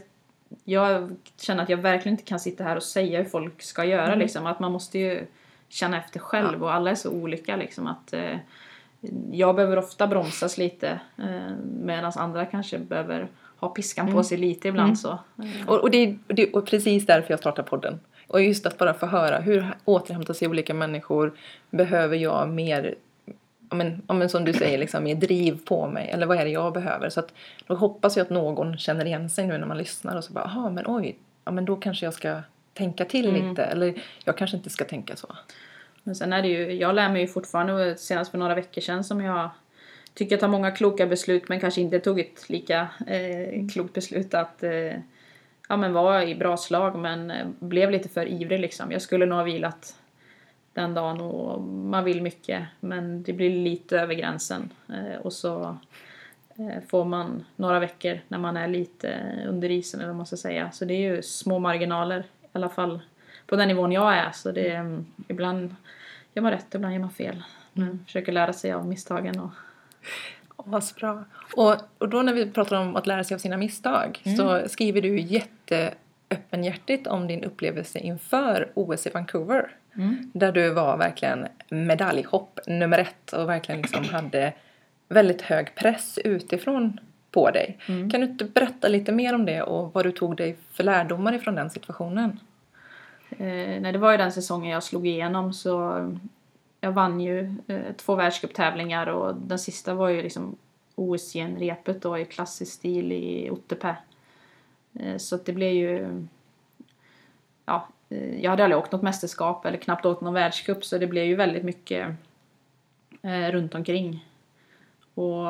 [0.64, 4.14] jag känner att jag verkligen inte kan sitta här och säga hur folk ska göra
[4.14, 4.46] liksom.
[4.46, 5.26] Att man måste ju
[5.68, 8.12] känna efter själv och alla är så olika liksom att...
[8.12, 8.36] Eh,
[9.32, 14.68] jag behöver ofta bromsas lite eh, medan andra kanske behöver ha piskan på sig lite
[14.68, 15.10] ibland så.
[15.38, 18.00] Eh, Och, och, det, är- det är precis därför jag startar podden.
[18.28, 21.32] Och just att bara få höra hur återhämtar sig olika människor.
[21.70, 22.94] Behöver jag mer,
[23.70, 26.10] men, men som du säger, liksom, mer driv på mig?
[26.10, 27.10] Eller vad är det jag behöver?
[27.10, 27.32] Så att,
[27.66, 30.44] då hoppas jag att någon känner igen sig nu när man lyssnar och så bara,
[30.44, 32.40] aha men oj, ja men då kanske jag ska
[32.74, 33.64] tänka till lite.
[33.64, 35.36] Eller jag kanske inte ska tänka så.
[36.02, 39.04] Men sen är det ju, jag lär mig ju fortfarande, senast för några veckor sedan
[39.04, 39.50] som jag
[40.14, 44.34] tycker jag tar många kloka beslut men kanske inte tog ett lika eh, klokt beslut
[44.34, 44.92] att eh,
[45.68, 48.92] ja men vara i bra slag men eh, blev lite för ivrig liksom.
[48.92, 49.96] Jag skulle nog ha vilat
[50.72, 55.78] den dagen och man vill mycket men det blir lite över gränsen eh, och så
[56.56, 60.36] eh, får man några veckor när man är lite under isen eller vad man ska
[60.36, 60.70] säga.
[60.70, 63.00] Så det är ju små marginaler i alla fall
[63.46, 65.74] på den nivån jag är så det är mm, ibland
[66.34, 67.42] gör man rätt ibland gör man fel.
[67.72, 69.50] Men försöker lära sig av misstagen och
[70.72, 71.24] Asbra.
[71.56, 75.02] Och, och då när vi pratar om att lära sig av sina misstag så skriver
[75.02, 75.18] du
[75.70, 79.70] jätteöppenhjärtigt om din upplevelse inför OS i Vancouver.
[80.32, 84.52] Där du var verkligen medaljhopp nummer ett och verkligen liksom hade
[85.08, 87.00] väldigt hög press utifrån
[87.30, 87.78] på dig.
[87.86, 91.32] Kan du inte berätta lite mer om det och vad du tog dig för lärdomar
[91.32, 92.40] ifrån den situationen?
[93.30, 96.06] Eh, nej, det var ju den säsongen jag slog igenom så
[96.80, 100.56] jag vann ju eh, två världscuptävlingar och den sista var ju liksom
[100.94, 103.96] OS-genrepet då i klassisk stil i Ottepe.
[104.98, 106.26] Eh, så det blev ju...
[107.64, 111.06] Ja, eh, jag hade aldrig åkt något mästerskap eller knappt åkt någon världscup så det
[111.06, 112.14] blev ju väldigt mycket
[113.22, 114.26] eh, runt omkring.
[115.14, 115.46] Och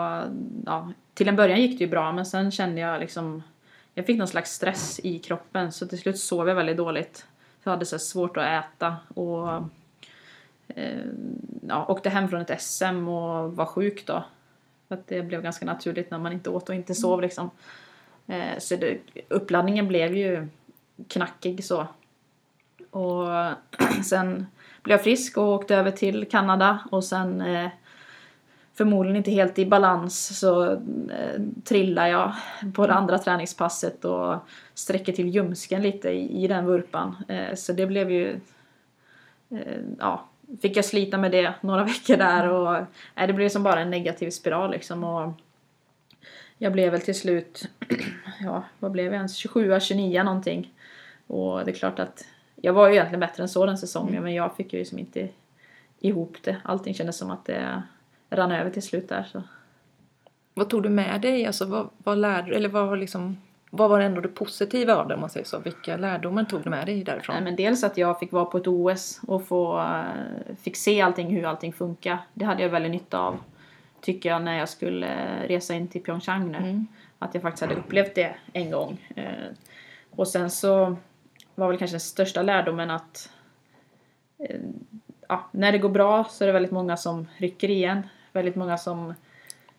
[0.67, 3.43] ja, till en början gick det ju bra men sen kände jag liksom
[3.95, 7.27] jag fick någon slags stress i kroppen så till slut sov jag väldigt dåligt.
[7.63, 9.63] Jag hade så svårt att äta och
[11.69, 14.25] ja, åkte hem från ett SM och var sjuk då.
[14.89, 17.51] För att det blev ganska naturligt när man inte åt och inte sov liksom.
[18.29, 18.99] Eh, så det,
[19.29, 20.49] uppladdningen blev ju
[21.09, 21.87] knackig så.
[22.91, 23.27] Och
[24.05, 24.47] sen
[24.83, 27.71] blev jag frisk och åkte över till Kanada och sen eh,
[28.75, 30.73] förmodligen inte helt i balans så
[31.11, 32.35] eh, trillar jag
[32.75, 34.37] på det andra träningspasset och
[34.75, 37.17] sträcker till ljumsken lite i, i den vurpan.
[37.29, 38.41] Eh, så det blev ju,
[39.51, 40.25] eh, ja,
[40.63, 42.77] fick jag slita med det några veckor där och
[43.15, 45.05] eh, det blev som bara en negativ spiral liksom.
[45.05, 45.33] Och
[46.59, 47.69] jag blev väl till slut,
[48.41, 50.75] ja vad blev jag ens, 27 29 någonting.
[51.27, 52.25] Och det är klart att
[52.57, 54.25] jag var ju egentligen bättre än så den säsongen mm.
[54.25, 55.29] men jag fick ju liksom inte
[56.01, 56.57] ihop det.
[56.65, 57.83] Allting kändes som att det
[58.31, 59.29] rann över till slut där.
[59.33, 59.43] Så.
[60.55, 61.47] Vad tog du med dig?
[61.47, 63.37] Alltså, vad, vad lärde eller vad var liksom
[63.71, 65.59] vad var ändå det positiva av det om man säger så?
[65.59, 67.35] Vilka lärdomar tog du med dig därifrån?
[67.35, 71.01] Nej, men dels att jag fick vara på ett OS och få, uh, fick se
[71.01, 72.19] allting, hur allting funkar.
[72.35, 73.39] Det hade jag väldigt nytta av.
[74.01, 76.59] Tycker jag när jag skulle resa in till Pyeongchang nu.
[76.59, 76.87] Mm.
[77.19, 79.13] Att jag faktiskt hade upplevt det en gång.
[79.17, 79.57] Uh,
[80.11, 80.97] och sen så
[81.55, 83.31] var väl kanske den största lärdomen att
[84.51, 84.57] uh,
[85.29, 88.03] ja, när det går bra så är det väldigt många som rycker igen
[88.39, 89.15] väldigt många som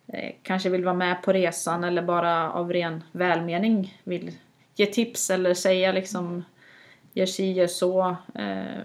[0.07, 4.31] eh, kanske vill vara med på resan eller bara av ren välmening vill
[4.75, 6.43] ge tips eller säga liksom
[7.13, 8.15] gör si, gör så.
[8.35, 8.83] Eh,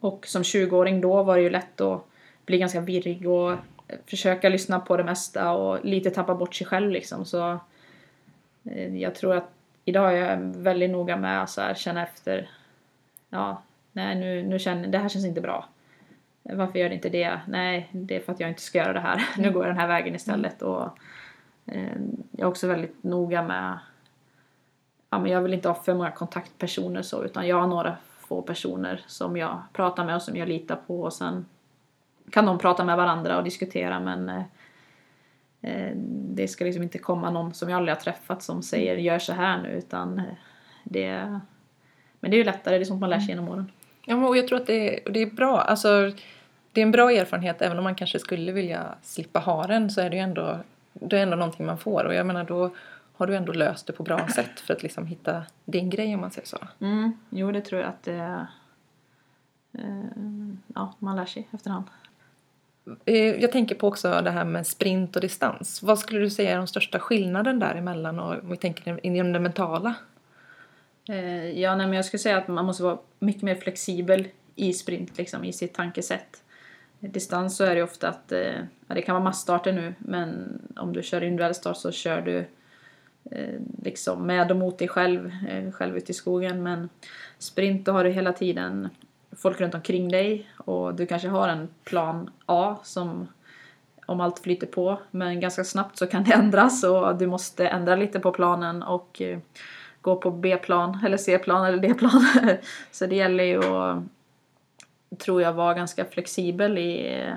[0.00, 2.06] och som 20-åring då var det ju lätt att
[2.46, 3.56] bli ganska virrig och
[4.06, 7.24] försöka lyssna på det mesta och lite tappa bort sig själv liksom.
[7.24, 7.60] Så
[8.64, 9.50] eh, jag tror att
[9.84, 12.50] idag är jag väldigt noga med att känna efter.
[13.30, 13.62] Ja,
[13.92, 15.68] nej nu, nu känner det här känns inte bra.
[16.42, 17.40] Varför gör det inte det?
[17.48, 19.28] Nej, det är för att jag inte ska göra det här.
[19.36, 19.54] Nu mm.
[19.54, 20.62] går jag den här vägen istället.
[20.62, 20.98] Och,
[21.66, 21.96] eh,
[22.30, 23.78] jag är också väldigt noga med...
[25.10, 28.42] Ja, men jag vill inte ha för många kontaktpersoner så, utan jag har några få
[28.42, 31.00] personer som jag pratar med och som jag litar på.
[31.00, 31.46] Och sen
[32.30, 34.42] kan de prata med varandra och diskutera men eh,
[35.62, 35.92] eh
[36.36, 39.32] det ska liksom inte komma någon som jag aldrig har träffat som säger gör så
[39.32, 40.24] här nu utan eh,
[40.84, 41.40] det...
[42.20, 43.70] Men det är ju lättare, det är sånt man lär sig genom åren.
[44.06, 45.60] Ja, och jag tror att det är, det är bra.
[45.60, 46.12] Alltså,
[46.72, 50.00] det är en bra erfarenhet även om man kanske skulle vilja slippa ha den så
[50.00, 50.58] är det ju ändå,
[50.92, 52.70] det är ändå någonting man får och jag menar då
[53.16, 56.20] har du ändå löst det på bra sätt för att liksom hitta din grej om
[56.20, 56.58] man säger så.
[56.80, 58.46] Mm, jo det tror jag att det
[59.72, 60.06] eh,
[60.74, 61.84] ja, man lär sig efterhand.
[63.04, 65.82] Eh, jag tänker på också det här med sprint och distans.
[65.82, 69.40] Vad skulle du säga är den största skillnaden däremellan och om vi tänker inom det
[69.40, 69.94] mentala?
[71.08, 74.72] Eh, ja, nej, men jag skulle säga att man måste vara mycket mer flexibel i
[74.72, 76.42] sprint, liksom, i sitt tankesätt.
[77.00, 78.54] Distans så är det ofta att, eh,
[78.88, 82.44] ja, det kan vara massstarter nu, men om du kör individuell start så kör du
[83.82, 85.30] liksom med och mot dig själv,
[85.72, 86.62] själv ute i skogen.
[86.62, 86.88] Men
[87.38, 88.88] sprint, då har du hela tiden
[89.36, 93.28] folk runt omkring dig och du kanske har en plan A som
[94.06, 97.96] om allt flyter på, men ganska snabbt så kan det ändras och du måste ändra
[97.96, 99.38] lite på planen och eh,
[100.00, 102.26] gå på B-plan eller C-plan eller D-plan.
[102.90, 103.98] så det gäller ju att,
[105.18, 107.34] tror jag, vara ganska flexibel i eh,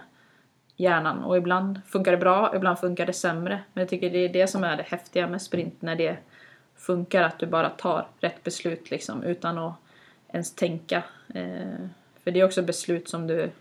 [0.76, 1.24] hjärnan.
[1.24, 3.64] Och ibland funkar det bra, ibland funkar det sämre.
[3.74, 6.18] Men jag tycker det är det som är det häftiga med sprint när det
[6.76, 9.74] funkar, att du bara tar rätt beslut liksom utan att
[10.32, 11.04] ens tänka.
[11.34, 11.86] Eh,
[12.24, 13.52] för det är också beslut som du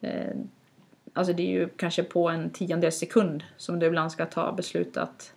[0.00, 0.36] eh,
[1.12, 4.96] Alltså det är ju kanske på en tiondels sekund som du ibland ska ta beslut
[4.96, 5.32] att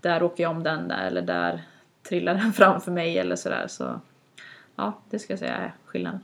[0.00, 1.62] där åker jag om den där eller där
[2.08, 3.66] trillar den framför mig eller sådär.
[3.68, 4.00] Så
[4.76, 6.20] ja, det ska jag säga är skillnaden.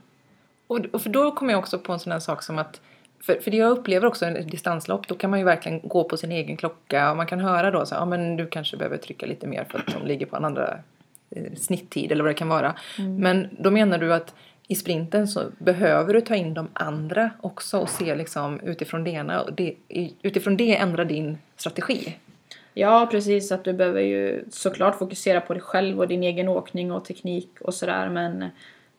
[0.67, 2.81] Och, och för då kommer jag också på en sån här sak som att
[3.19, 6.17] för, för det jag upplever också i distanslopp, då kan man ju verkligen gå på
[6.17, 9.25] sin egen klocka och man kan höra då så ja men du kanske behöver trycka
[9.25, 10.79] lite mer för att de ligger på en andra
[11.55, 12.75] snitttid eller vad det kan vara.
[12.99, 13.15] Mm.
[13.15, 14.33] Men då menar du att
[14.67, 19.09] i sprinten så behöver du ta in de andra också och se liksom utifrån det
[19.09, 19.75] ena och det,
[20.21, 22.17] utifrån det ändra din strategi.
[22.73, 23.51] Ja, precis.
[23.51, 27.49] Att du behöver ju såklart fokusera på dig själv och din egen åkning och teknik
[27.61, 28.09] och sådär.
[28.09, 28.41] Men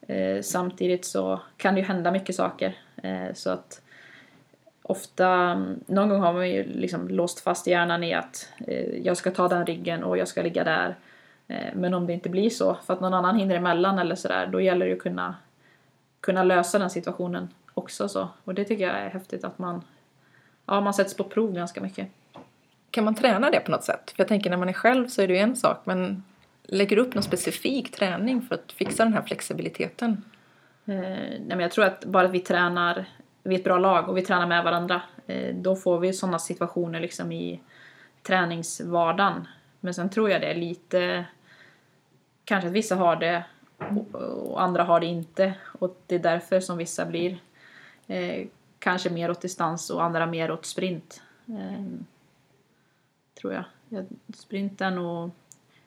[0.08, 2.76] eh, samtidigt så kan det ju hända mycket saker.
[3.02, 3.80] Eh, så att
[4.82, 5.54] ofta,
[5.86, 9.48] någon gång har man ju liksom låst fast hjärnan i att eh, jag ska ta
[9.48, 10.96] den riggen och jag ska ligga där.
[11.48, 14.46] Eh, men om det inte blir så, för att någon annan hinner emellan eller sådär,
[14.46, 15.34] då gäller det ju att kunna,
[16.20, 18.08] kunna lösa den situationen också.
[18.08, 18.28] Så.
[18.44, 19.82] Och det tycker jag är häftigt att man,
[20.66, 22.08] ja, man sätts på prov ganska mycket.
[22.90, 24.10] Kan man träna det på något sätt?
[24.10, 26.22] För jag tänker när man är själv så är det ju en sak, men
[26.62, 30.24] lägger du upp någon specifik träning för att fixa den här flexibiliteten?
[30.86, 33.04] Eh, nej men jag tror att bara att vi tränar,
[33.42, 36.38] vi är ett bra lag och vi tränar med varandra, eh, då får vi sådana
[36.38, 37.60] situationer liksom i
[38.22, 39.48] träningsvardagen.
[39.80, 41.24] Men sen tror jag det är lite,
[42.48, 43.44] kanske att vissa har det
[44.22, 45.54] och, andra har det inte.
[45.80, 47.38] Och det är därför som vissa blir
[48.06, 48.46] eh,
[48.78, 51.22] kanske mer åt distans och andra mer åt sprint.
[51.46, 51.84] Eh,
[53.40, 53.64] tror jag.
[53.88, 54.06] jag.
[54.34, 55.30] Sprint är nog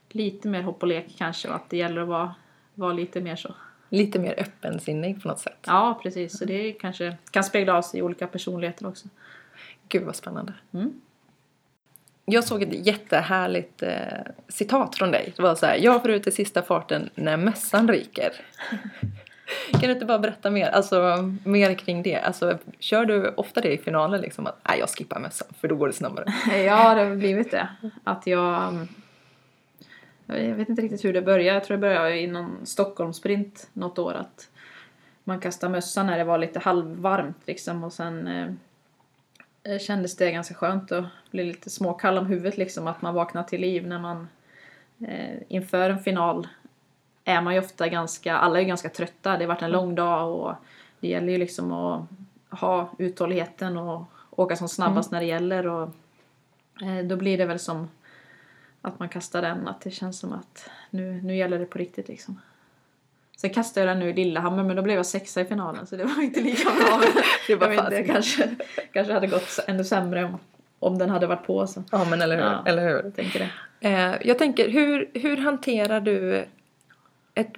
[0.09, 2.35] lite mer hopp och lek kanske och att det gäller att vara,
[2.73, 3.55] vara lite mer så.
[3.89, 5.59] Lite mer öppensinnig på något sätt.
[5.65, 6.37] Ja, precis.
[6.37, 9.07] Så det kanske kan spegla av sig i olika personligheter också.
[9.87, 10.53] Gud vad spännande.
[10.71, 11.01] Mm.
[12.31, 13.91] Jag såg ett jättehärligt eh,
[14.47, 15.33] citat från dig.
[15.35, 18.31] Det var så här, jag får ut i sista farten när mössan ryker.
[19.71, 22.15] kan du inte bara berätta mer, alltså mer kring det?
[22.15, 25.75] Alltså kör du ofta det i finalen liksom att nej jag skippar mössan för då
[25.75, 26.25] går det snabbare?
[26.65, 27.67] ja, det har blivit det.
[28.03, 28.87] Att jag
[30.25, 31.53] jag vet inte riktigt hur det började.
[31.53, 34.13] Jag tror det började i någon Stockholmssprint något år.
[34.13, 34.49] Att
[35.23, 38.53] man kastade mössan när det var lite halvvarmt liksom och sen eh,
[39.79, 42.87] kändes det ganska skönt att bli lite småkall om huvudet liksom.
[42.87, 44.27] Att man vaknar till liv när man
[45.07, 46.47] eh, inför en final
[47.23, 49.37] är man ju ofta ganska, alla är ganska trötta.
[49.37, 50.53] Det har varit en lång dag och
[50.99, 52.05] det gäller ju liksom att
[52.59, 55.15] ha uthålligheten och åka som snabbast mm.
[55.15, 55.89] när det gäller och
[56.81, 57.89] eh, då blir det väl som
[58.81, 62.07] att man kastar den, att det känns som att nu, nu gäller det på riktigt
[62.07, 62.39] liksom.
[63.41, 65.95] Sen kastade jag den nu i Lillehammer men då blev jag sexa i finalen så
[65.95, 67.01] det var inte lika bra.
[67.47, 68.55] det var jag vet inte, kanske,
[68.93, 70.37] kanske hade gått ännu sämre om,
[70.79, 71.67] om den hade varit på.
[71.67, 71.83] Så.
[71.91, 72.43] Ja men eller hur.
[72.43, 73.03] Ja, eller hur?
[73.03, 73.89] Jag tänker, det.
[73.89, 76.45] Eh, jag tänker hur, hur hanterar du
[77.33, 77.53] ett,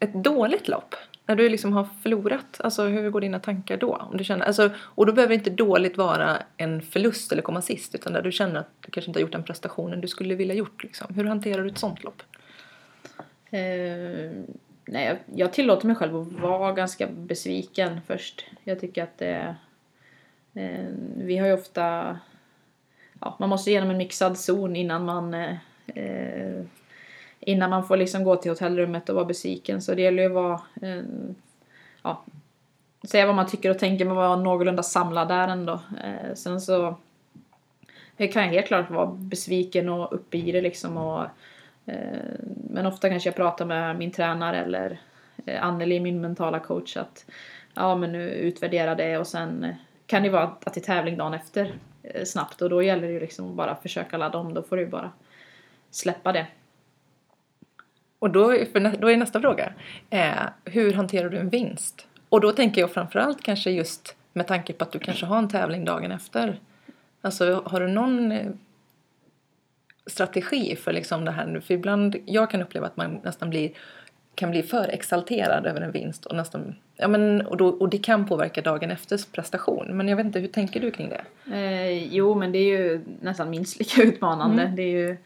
[0.00, 0.94] ett dåligt lopp?
[1.26, 3.94] När du liksom har förlorat, alltså hur går dina tankar då?
[4.10, 7.94] Om du känner, alltså, och då behöver inte dåligt vara en förlust eller komma sist
[7.94, 10.54] utan där du känner att du kanske inte har gjort den prestationen du skulle vilja
[10.54, 10.82] gjort.
[10.82, 11.14] Liksom.
[11.14, 12.22] Hur hanterar du ett sånt lopp?
[13.50, 14.30] Eh,
[14.86, 18.46] nej, jag, jag tillåter mig själv att vara ganska besviken först.
[18.64, 19.56] Jag tycker att det
[20.54, 22.16] eh, Vi har ju ofta
[23.20, 26.64] ja, Man måste igenom en mixad zon innan man eh,
[27.40, 29.82] innan man får liksom gå till hotellrummet och vara besviken.
[29.82, 31.02] Så det gäller ju att vara, eh,
[32.02, 32.24] ja,
[33.08, 35.80] säga vad man tycker och tänker men vara någorlunda samlad där ändå.
[36.04, 36.96] Eh, sen så
[38.16, 40.96] kan jag helt klart vara besviken och uppe i det liksom.
[40.96, 41.24] Och,
[41.86, 41.96] Eh,
[42.70, 45.00] men ofta kanske jag pratar med min tränare eller
[45.46, 47.24] eh, Anneli, min mentala coach, att
[47.74, 49.74] ja men nu utvärdera det och sen
[50.06, 53.12] kan det vara att det är tävling dagen efter eh, snabbt och då gäller det
[53.12, 54.54] ju liksom att bara försöka ladda om.
[54.54, 55.10] Då får du ju bara
[55.90, 56.46] släppa det.
[58.18, 59.72] Och då, för, då är nästa fråga,
[60.10, 60.34] eh,
[60.64, 62.06] hur hanterar du en vinst?
[62.28, 65.48] Och då tänker jag framförallt kanske just med tanke på att du kanske har en
[65.48, 66.60] tävling dagen efter.
[67.20, 68.32] Alltså har du någon
[70.06, 71.60] strategi för liksom det här nu?
[71.60, 73.70] För ibland, jag kan uppleva att man nästan blir
[74.34, 77.98] kan bli för exalterad över en vinst och nästan, ja men och, då, och det
[77.98, 79.86] kan påverka dagen efters prestation.
[79.96, 81.54] Men jag vet inte, hur tänker du kring det?
[81.56, 84.62] Eh, jo men det är ju nästan minst lika utmanande.
[84.62, 84.76] Mm.
[84.76, 85.16] Det är ju,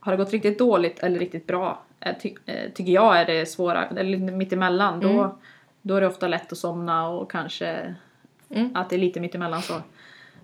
[0.00, 1.82] har det gått riktigt dåligt eller riktigt bra
[2.20, 5.02] ty eh, tycker jag är det svåra, eller mittemellan.
[5.02, 5.16] Mm.
[5.16, 5.38] Då,
[5.82, 7.94] då är det ofta lätt att somna och kanske
[8.50, 8.76] mm.
[8.76, 9.74] att det är lite mittemellan så.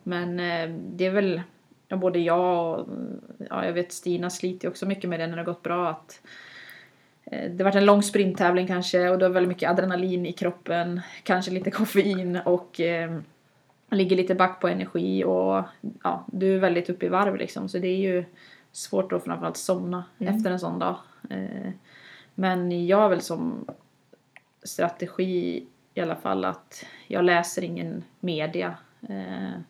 [0.02, 1.42] Men eh, det är väl,
[1.88, 2.88] ja, både jag och
[3.50, 5.88] ja, jag vet Stina sliter också mycket med det när det har gått bra.
[5.88, 6.20] Att,
[7.24, 10.32] eh, det har varit en lång sprinttävling kanske och du har väldigt mycket adrenalin i
[10.32, 13.18] kroppen, kanske lite koffein och eh,
[13.90, 15.64] ligger lite back på energi och
[16.02, 17.68] ja, du är väldigt uppe i varv liksom.
[17.68, 18.24] Så det är ju
[18.72, 20.34] svårt att framförallt somna mm.
[20.34, 20.96] efter en sån dag.
[21.30, 21.70] Eh,
[22.34, 23.66] men jag har väl som
[24.62, 28.76] strategi i alla fall att jag läser ingen media.
[29.08, 29.60] Eh,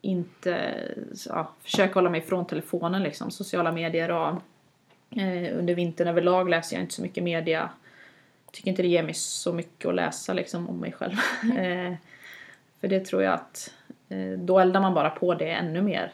[0.00, 0.84] inte,
[1.28, 4.28] ja, försöker hålla mig ifrån telefonen liksom, sociala medier och
[5.20, 7.70] eh, under vintern överlag läser jag inte så mycket media.
[8.52, 11.14] Tycker inte det ger mig så mycket att läsa liksom om mig själv.
[11.42, 11.96] Mm.
[12.80, 13.74] för det tror jag att
[14.38, 16.12] då eldar man bara på det ännu mer.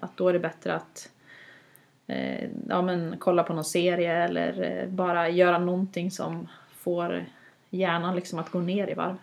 [0.00, 1.08] att då är det bättre att
[2.12, 7.24] eh, ja, men, kolla på någon serie eller eh, bara göra någonting som får
[7.70, 9.16] hjärnan liksom att gå ner i varv.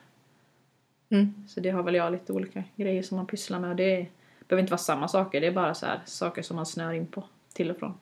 [1.10, 1.34] Mm.
[1.48, 4.08] Så det har väl jag lite olika grejer som man pysslar med och det
[4.48, 7.08] behöver inte vara samma saker, det är bara så här, saker som man snör in
[7.08, 7.94] på till och från.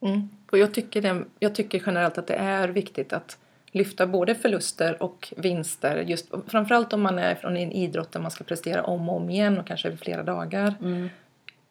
[0.00, 0.28] Mm.
[0.50, 3.38] Och jag, tycker det, jag tycker generellt att det är viktigt att
[3.70, 5.96] lyfta både förluster och vinster.
[6.06, 9.30] Just, framförallt om man är från en idrott där man ska prestera om och om
[9.30, 10.74] igen och kanske över flera dagar.
[10.82, 11.08] Mm.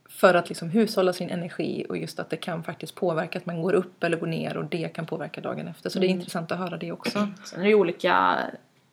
[0.09, 3.61] för att liksom hushålla sin energi och just att det kan faktiskt påverka att man
[3.61, 5.89] går upp eller går ner och det kan påverka dagen efter.
[5.89, 6.17] Så det är Mm.
[6.19, 7.27] intressant att höra det också.
[7.45, 8.37] Sen är det olika,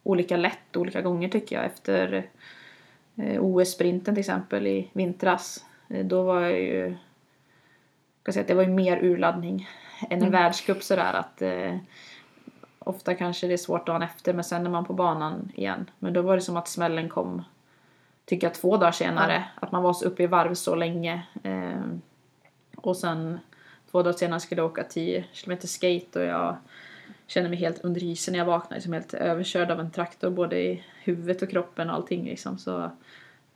[0.02, 1.64] olika lätt olika gånger tycker jag.
[1.64, 2.26] Efter
[3.16, 5.64] eh, OS-sprinten till exempel i vintras.
[5.88, 6.96] Eh, då var jag ju...
[8.24, 9.68] Jag säga att det var ju mer urladdning
[10.00, 10.32] än en Mm.
[10.32, 11.42] världscup sådär att...
[11.42, 11.76] Eh,
[12.78, 15.90] ofta kanske det är svårt dagen efter men sen är man på banan igen.
[15.98, 17.42] Men då var det som att smällen kom,
[18.24, 19.44] tycker jag, två dagar senare.
[19.54, 21.22] Att man var så uppe i varv så länge.
[21.42, 21.80] Eh,
[22.76, 23.38] och sen
[23.90, 26.56] två dagar senare skulle jag åka 10 km skate och jag
[27.32, 28.74] kände mig helt under isen när jag vaknade.
[28.74, 32.58] Liksom helt överkörd av en traktor både i huvudet och kroppen och allting liksom.
[32.58, 32.82] Så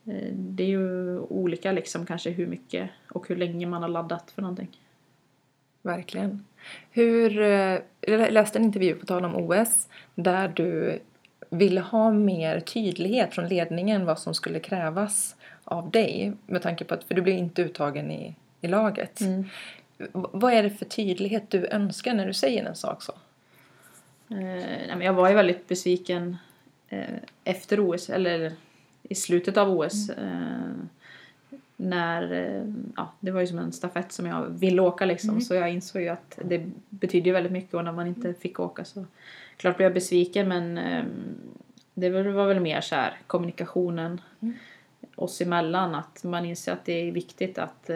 [0.07, 4.31] eh, det är ju olika liksom kanske hur mycket och hur länge man har laddat
[4.31, 4.69] för någonting.
[5.83, 6.45] Verkligen.
[6.91, 10.99] Hur, eh, jag läste en intervju på tal om OS där du
[11.51, 16.95] ville ha mer tydlighet från ledningen vad som skulle krävas av dig med tanke på
[16.95, 19.21] att, för du blev inte uttagen i, i laget.
[19.99, 23.13] V- Vad är det för tydlighet du önskar när du säger en sak så?
[24.29, 26.37] Eh, jag var ju väldigt besviken
[26.89, 28.53] eh, efter OS, eller
[29.03, 30.11] i slutet av OS.
[30.11, 30.73] Eh,
[31.77, 35.41] när, eh, ja, det var ju som en stafett som jag ville åka liksom.
[35.41, 38.85] Så jag insåg ju att det betyder väldigt mycket och när man inte fick åka
[38.85, 39.05] så
[39.57, 40.81] klart blev jag besviken men
[41.95, 44.21] det var väl mer så här kommunikationen
[45.15, 47.91] oss emellan att man inser att det är viktigt att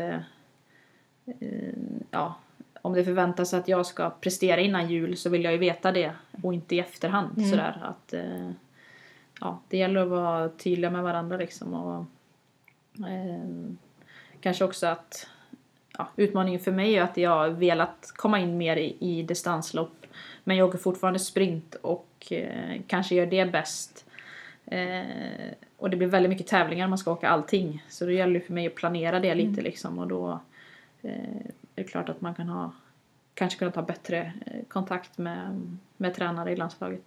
[2.10, 2.34] ja,
[2.82, 6.12] om det förväntas att jag ska prestera innan jul så vill jag ju veta det
[6.42, 8.50] och inte i efterhand sådär att eh,
[9.40, 12.04] ja, det gäller att vara tydliga med varandra liksom och
[13.08, 13.72] eh,
[14.40, 15.26] kanske också att
[15.98, 20.06] ja, utmaningen för mig är att jag har velat komma in mer i, i distanslopp
[20.44, 24.06] men jag åker fortfarande sprint och eh, kanske gör det bäst
[24.66, 25.02] eh,
[25.76, 27.84] och det blir väldigt mycket tävlingar man ska åka allting.
[27.88, 30.40] Så det gäller ju för mig att planera det lite liksom och då
[31.02, 31.46] eh,
[31.76, 32.72] är det klart att man kan ha
[33.34, 37.02] kanske kunna ta bättre eh, kontakt med, med tränare i landslaget.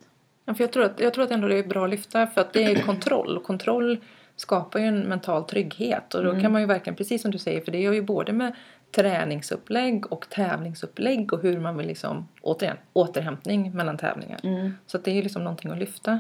[0.46, 2.42] Ja, för jag, tror att, jag tror att ändå det är bra att lyfta för
[2.42, 3.98] att det är kontroll och kontroll
[4.36, 7.62] skapar ju en mental trygghet och då kan man ju verkligen, precis som du säger,
[7.62, 8.56] för det gör ju både med
[8.92, 14.40] träningsupplägg och tävlingsupplägg och hur man vill liksom, återigen, återhämtning mellan tävlingar.
[14.86, 16.20] Så att det är ju liksom någonting att lyfta.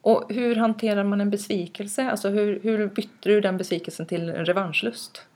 [0.00, 2.10] Och hur hanterar man en besvikelse?
[2.10, 5.26] Alltså hur, hur bytte du den besvikelsen till en revanschlust?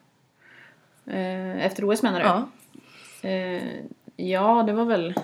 [1.07, 2.27] Eh, efter OS menar du?
[2.27, 2.49] Ja.
[3.31, 3.63] Eh,
[4.17, 5.15] ja, det var väl...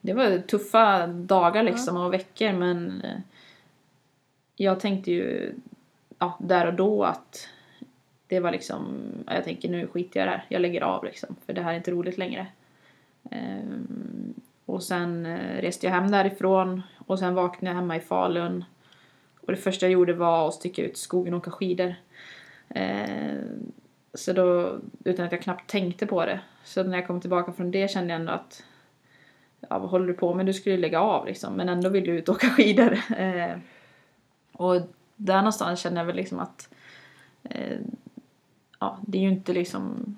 [0.00, 3.18] Det var tuffa dagar liksom och veckor men eh,
[4.56, 5.54] jag tänkte ju
[6.18, 7.48] ja, där och då att
[8.26, 11.04] det var liksom, ja, jag tänker nu skiter jag i det här, jag lägger av
[11.04, 12.46] liksom för det här är inte roligt längre.
[14.64, 18.64] Och sen reste jag hem därifrån och sen vaknade jag hemma i Falun
[19.40, 21.94] och det första jag gjorde var att sticka ut i skogen och åka skidor
[24.14, 26.40] så då, utan att jag knappt tänkte på det.
[26.64, 28.64] Så när jag kom tillbaka från det kände jag ändå att
[29.60, 30.46] ja, vad håller du på med?
[30.46, 31.54] Du skulle ju lägga av liksom.
[31.54, 32.98] Men ändå vill du ut och åka skidor.
[33.18, 33.56] Eh,
[34.52, 34.80] och
[35.16, 36.68] där någonstans känner jag väl liksom att
[37.42, 37.78] eh,
[38.78, 40.16] ja, det är ju inte liksom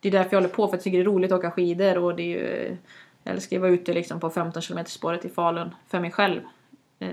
[0.00, 1.98] det är därför jag håller på för jag tycker det är roligt att åka skidor
[1.98, 2.76] och det är ju
[3.22, 6.40] jag älskar att vara ute liksom på 15 km spåret i Falun för mig själv.
[6.98, 7.10] Eh,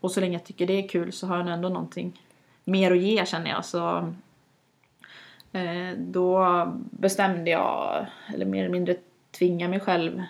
[0.00, 2.22] och så länge jag tycker det är kul så har jag ändå någonting
[2.64, 3.64] mer att ge känner jag.
[3.64, 4.12] Så
[5.96, 8.96] då bestämde jag, eller mer eller mindre
[9.38, 10.22] tvinga mig själv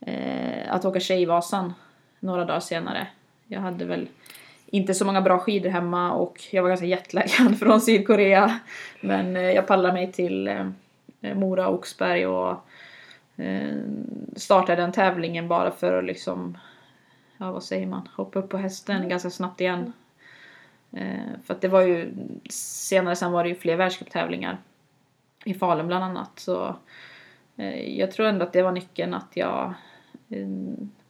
[0.00, 1.74] eh, att åka Tjejvasan
[2.20, 3.06] några dagar senare.
[3.46, 4.08] Jag hade väl
[4.66, 8.58] inte så många bra skidor hemma och jag var ganska jetlaggad från Sydkorea.
[9.00, 10.64] Men eh, jag pallade mig till eh,
[11.34, 12.64] Mora och Oxberg och
[13.36, 13.76] eh,
[14.36, 16.58] startade den tävlingen bara för att liksom,
[17.38, 19.92] ja vad säger man, hoppa upp på hästen ganska snabbt igen.
[20.92, 22.12] Eh, för att det var ju,
[22.50, 24.58] senare sen var det ju fler världscuptävlingar.
[25.44, 26.30] I Falun bland annat.
[26.38, 26.76] Så
[27.56, 29.74] eh, jag tror ändå att det var nyckeln att jag
[30.28, 30.48] eh,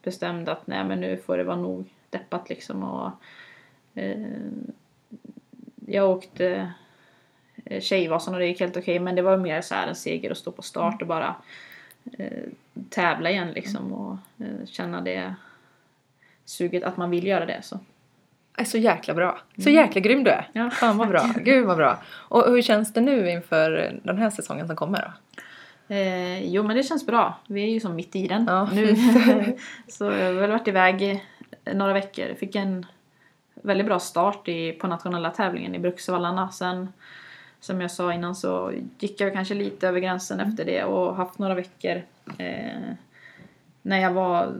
[0.02, 2.82] bestämde att nej men nu får det vara nog deppat liksom.
[2.82, 3.10] Och,
[3.94, 4.26] eh,
[5.86, 6.72] jag åkte
[7.64, 10.30] eh, Tjejvasan och det gick helt okej men det var mer så här en seger
[10.30, 11.34] att stå på start och bara
[12.18, 12.48] eh,
[12.90, 15.34] tävla igen liksom och eh, känna det
[16.44, 17.78] suget att man vill göra det så
[18.56, 19.38] är så jäkla bra.
[19.58, 20.48] Så jäkla grym du är.
[20.52, 20.70] Ja.
[20.70, 21.30] Fan vad bra.
[21.44, 21.98] Gud vad bra.
[22.12, 25.12] Och hur känns det nu inför den här säsongen som kommer då?
[25.94, 27.38] Eh, jo men det känns bra.
[27.46, 28.68] Vi är ju som mitt i den Ja.
[28.72, 28.96] nu.
[29.88, 31.24] så jag har väl varit iväg
[31.74, 32.34] några veckor.
[32.34, 32.86] Fick en
[33.54, 36.50] väldigt bra start i, på nationella tävlingen i Bruksvallarna.
[36.50, 36.92] Sen
[37.60, 41.38] som jag sa innan så gick jag kanske lite över gränsen efter det och haft
[41.38, 42.02] några veckor
[42.38, 42.80] eh,
[43.82, 44.54] när jag var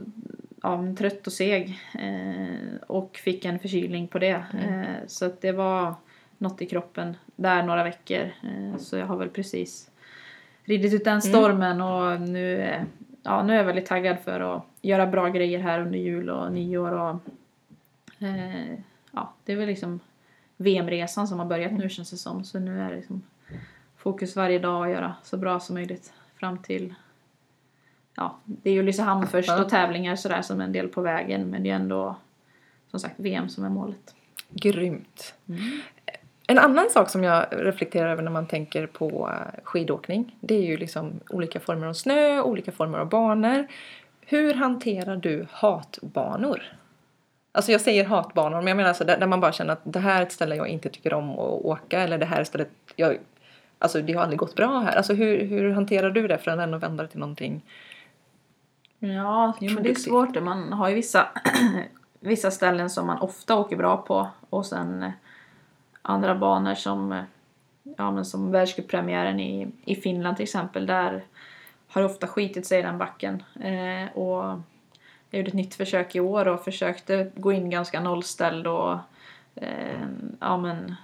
[0.63, 4.45] ja, trött och seg eh, och fick en förkylning på det.
[4.55, 5.95] Eh, så att det var
[6.39, 8.31] något i kroppen där några veckor.
[8.43, 9.91] Eh, så jag har väl precis
[10.65, 12.75] ridit ut den stormen och nu,
[13.23, 16.53] ja, nu är jag väldigt taggad för att göra bra grejer här under jul och
[16.53, 17.17] nyår och
[18.27, 18.79] eh,
[19.13, 20.01] ja, det är väl liksom
[20.57, 22.45] VM-resan som har börjat nu känns det som.
[22.45, 23.23] Så nu är det liksom
[23.97, 26.95] fokus varje dag att göra så bra som möjligt fram till
[28.17, 31.63] ja, det är ju Ulricehamn först och tävlingar sådär som en del på vägen men
[31.63, 32.17] det är ändå
[32.91, 34.15] som sagt VM som är målet.
[34.51, 35.35] Grymt.
[36.47, 40.63] En annan sak som jag reflekterar över när man tänker på eh, skidåkning det är
[40.63, 43.67] ju liksom olika former av snö, olika former av banor.
[44.21, 46.63] Hur hanterar du hatbanor?
[47.53, 49.99] Alltså jag säger hatbanor men jag menar alltså där, där man bara känner att det
[49.99, 52.71] här är ett ställe jag inte tycker om att åka eller det här är stället
[52.97, 53.19] jag
[53.79, 54.97] Alltså det har aldrig gått bra här.
[54.97, 57.63] Alltså hur, hur hanterar du det för att ändå vända det till någonting?
[59.05, 60.43] Ja, jo, men det är svårt.
[60.43, 61.29] Man har ju vissa,
[62.21, 65.11] vissa ställen som man ofta åker bra på och sen eh,
[66.03, 67.23] andra banor som, eh,
[67.97, 70.87] ja, men som världscuppremiären i, i Finland till exempel.
[70.87, 71.25] Där
[71.89, 73.43] har ofta skitit sig i den backen.
[73.61, 74.61] Eh, och
[75.31, 78.99] jag gjorde ett nytt försök i år och försökte gå in ganska nollställd och
[79.55, 80.07] eh,
[80.41, 80.95] ja, men,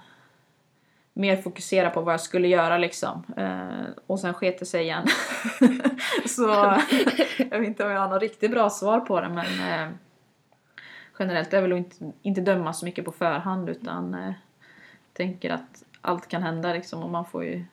[1.19, 3.23] mer fokusera på vad jag skulle göra liksom.
[3.37, 5.05] Eh, och sen sket det sig igen.
[6.27, 6.77] så
[7.37, 9.89] jag vet inte om jag har något riktigt bra svar på det men eh,
[11.19, 14.33] generellt är väl att inte, inte döma så mycket på förhand utan eh,
[15.13, 17.63] tänker att allt kan hända liksom och man får ju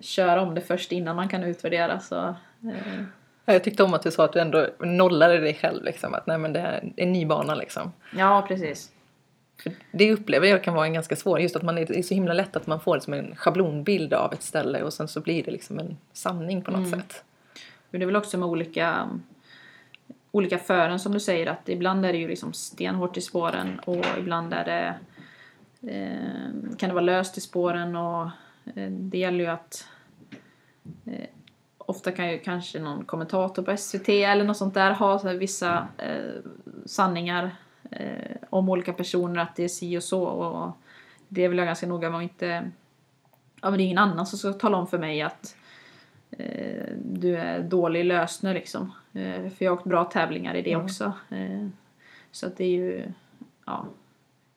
[0.00, 2.16] köra om det först innan man kan utvärdera så
[2.62, 3.02] eh,
[3.44, 6.14] Ja, Jag tyckte om att du sa att du ändå nollade dig själv liksom.
[6.14, 7.92] Att nej men det här är en ny bana liksom.
[8.12, 8.92] ja precis.
[9.62, 12.02] För det upplever jag kan vara en ganska svår, just att man är, det är
[12.02, 15.20] så himla lätt att man får liksom en schablonbild av ett ställe och sen så
[15.20, 17.24] blir det liksom en sanning på något sätt.
[17.90, 19.08] Men det är väl också med olika,
[20.30, 24.04] olika fören som du säger att ibland är det ju liksom stenhårt i spåren och
[24.18, 24.94] ibland är det
[25.92, 28.24] eh, kan det vara löst i spåren och
[28.74, 29.86] eh, det gäller ju att
[31.06, 31.28] eh,
[31.78, 35.88] ofta kan ju kanske någon kommentator på SVT eller något sånt där ha så vissa
[35.98, 36.40] eh,
[36.86, 37.56] sanningar
[37.90, 40.72] eh, om olika personer att det är si och så och
[41.28, 42.70] det är väl jag ganska noga med att inte
[43.62, 45.56] ja men det är ingen annan som ska tala om för mig att
[46.30, 48.92] eh, du är dålig lösner liksom.
[49.12, 51.12] Eh, för jag har åkt bra tävlingar i det också.
[51.30, 51.68] Eh,
[52.30, 53.12] så att det är ju,
[53.66, 53.86] ja,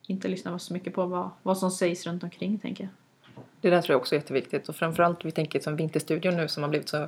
[0.07, 2.91] inte lyssna så mycket på vad, vad som sägs runt omkring tänker jag.
[3.61, 6.63] Det där tror jag också är jätteviktigt och framförallt vi tänker som Vinterstudion nu som
[6.63, 7.07] har blivit så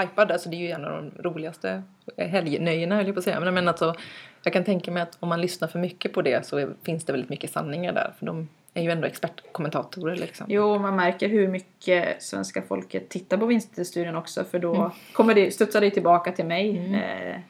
[0.00, 0.30] hypad.
[0.30, 1.82] Alltså det är ju en av de roligaste
[2.16, 3.40] helgnöjena höll jag på att säga.
[3.40, 3.94] Men menar alltså,
[4.42, 7.04] jag kan tänka mig att om man lyssnar för mycket på det så är, finns
[7.04, 8.12] det väldigt mycket sanningar där.
[8.18, 10.46] För de är ju ändå expertkommentatorer liksom.
[10.48, 15.50] Jo, man märker hur mycket svenska folket tittar på Vinterstudion också för då kommer det,
[15.50, 16.94] studsar det tillbaka till mig.
[16.94, 17.40] Eh,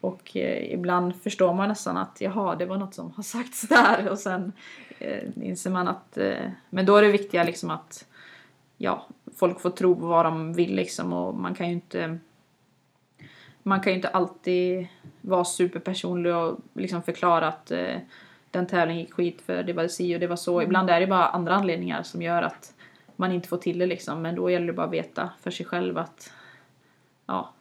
[0.00, 4.08] och eh, ibland förstår man nästan att jaha, det var något som har sagts där
[4.08, 4.52] och sen
[4.98, 8.06] eh, inser man att eh, men då är det viktiga liksom att
[8.76, 9.06] ja,
[9.36, 12.18] folk får tro på vad de vill liksom och man kan ju inte
[13.62, 14.86] man kan ju inte alltid
[15.20, 17.96] vara superpersonlig och liksom förklara att eh,
[18.50, 20.62] den tävlingen gick skit för det var si och det var så.
[20.62, 22.74] Ibland är det bara andra anledningar som gör att
[23.16, 24.22] man inte får till det liksom.
[24.22, 26.32] Men då gäller det bara att veta för sig själv att
[27.26, 27.52] ja,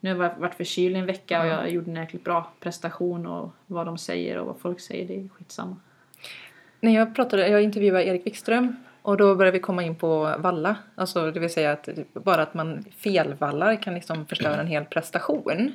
[0.00, 3.50] nu har jag varit förkyld en vecka och jag gjorde en jäkligt bra prestation och
[3.66, 5.76] vad de säger och vad folk säger, det är skitsamma.
[6.80, 10.76] När jag pratade, jag intervjuade Erik Wikström och då började vi komma in på valla.
[10.94, 15.72] Alltså det vill säga att bara att man felvallar kan liksom förstöra en hel prestation.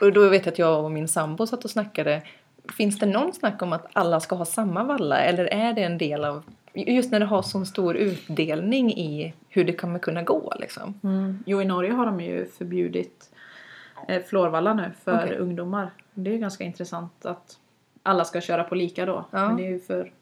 [0.00, 2.22] Och då vet jag att jag och min sambo satt och snackade.
[2.76, 5.98] Finns det någon snack om att alla ska ha samma valla eller är det en
[5.98, 6.42] del av
[6.74, 10.94] Just när det har sån stor utdelning i hur det kommer kunna gå liksom.
[11.46, 13.30] Jo, i Norge har de ju förbjudit
[14.08, 15.36] eh, florvalla nu för Okej.
[15.38, 15.90] ungdomar.
[16.14, 17.58] Det är ju ganska intressant att
[18.02, 19.24] alla ska köra på lika då.
[19.30, 19.46] Ja.
[19.46, 20.12] Men det är ju för,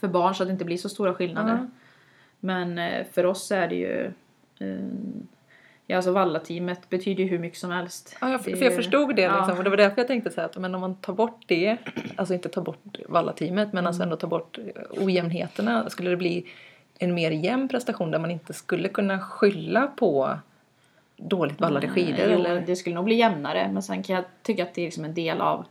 [0.00, 1.52] för barn så att det inte blir så stora skillnader.
[1.52, 1.66] Ja.
[2.40, 4.12] Men eh, för oss är det ju...
[4.58, 4.84] Eh,
[5.86, 8.16] ja, alltså vallateamet betyder ju hur mycket som helst.
[8.20, 9.36] Ja, jag, Det för jag förstod det ja.
[9.36, 11.44] liksom, och det var därför jag tänkte så här att men om man tar bort
[11.46, 11.76] det,
[12.16, 14.58] alltså inte tar bort vallateamet men alltså ändå tar bort
[14.90, 16.46] ojämnheterna, skulle det bli
[16.98, 20.38] en mer jämn prestation där man inte skulle kunna skylla på
[21.16, 22.60] dåligt vallade skidor Eh, jo, eller?
[22.60, 25.14] Det skulle nog bli jämnare men sen kan jag tycka att det är liksom en
[25.14, 25.64] del av eh,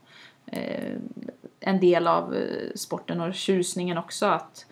[1.59, 4.65] en del av eh, sporten och tjusningen också att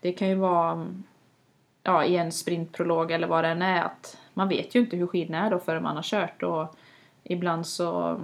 [0.00, 1.02] det kan ju vara mm,
[1.82, 5.06] ja, i en sprintprolog eller vad det än är att man vet ju inte hur
[5.06, 6.76] skidorna är då förrän man har kört och
[7.24, 8.20] ibland så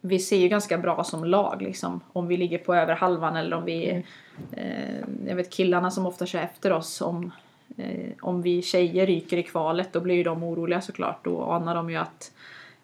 [0.00, 2.00] vi ser ju ganska bra som lag liksom.
[2.12, 4.04] Om vi ligger på över halvan eller om vi
[4.52, 7.32] eh, jag vet killarna som ofta kör efter oss om
[7.76, 11.74] eh, om vi tjejer ryker i kvalet då blir ju de oroliga såklart då anar
[11.74, 12.32] de ju att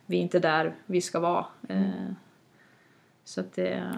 [0.06, 2.12] vi inte är där vi ska vara eh,
[3.32, 3.92] så att det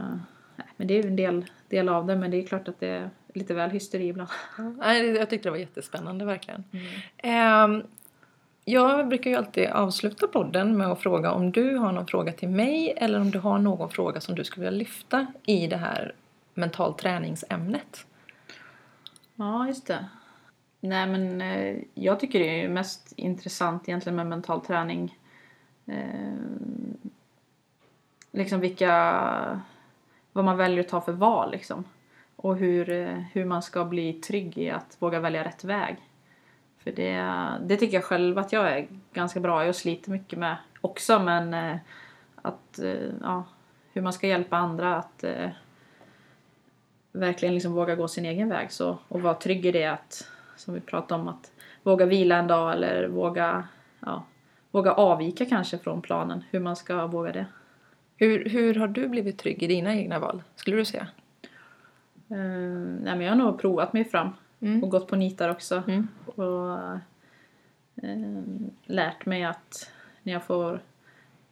[0.57, 2.81] nej, men det är ju en del, del av det men det är klart att
[2.81, 4.31] det är lite väl hysteri ibland.
[5.19, 6.65] Jag tyckte det var jättespännande verkligen.
[7.17, 7.83] Ehm,
[8.65, 12.49] jag brukar ju alltid avsluta podden med att fråga om du har någon fråga till
[12.49, 16.15] mig eller om du har någon fråga som du skulle vilja lyfta i det här
[16.55, 18.07] mental träningsämnet.
[19.35, 20.09] Ja, just det.
[20.81, 25.19] Nej, men eh, jag tycker det är mest intressant egentligen med mental träning.
[28.35, 29.61] Liksom vilka...
[30.33, 31.85] Vad man väljer att ta för val liksom.
[32.37, 32.85] Och hur,
[33.33, 35.97] hur man ska bli trygg i att våga välja rätt väg.
[36.79, 37.23] För det,
[37.69, 41.19] det tycker jag själv att jag är ganska bra i och sliter mycket med också.
[41.19, 41.77] Men eh,
[42.43, 43.45] att, eh, ja,
[43.93, 45.49] hur man ska hjälpa andra att eh,
[47.13, 50.75] verkligen liksom våga gå sin egen väg så, och vara trygg i det att, som
[50.75, 53.69] vi pratade om, att våga vila en dag eller våga,
[54.01, 54.25] ja,
[54.71, 57.47] våga avvika kanske från planen, hur man ska våga det.
[58.17, 61.07] Hur, hur har du blivit trygg i dina egna val, skulle du säga?
[62.31, 64.29] Eh, nej, men jag har nog provat mig fram
[64.61, 64.83] Mm.
[64.85, 65.83] och gått på nitar också.
[65.89, 66.09] Mm.
[66.25, 66.79] Och
[68.03, 68.43] eh,
[68.85, 69.91] lärt mig att
[70.23, 70.81] när jag får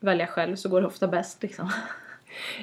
[0.00, 1.70] välja själv så går det ofta bäst liksom.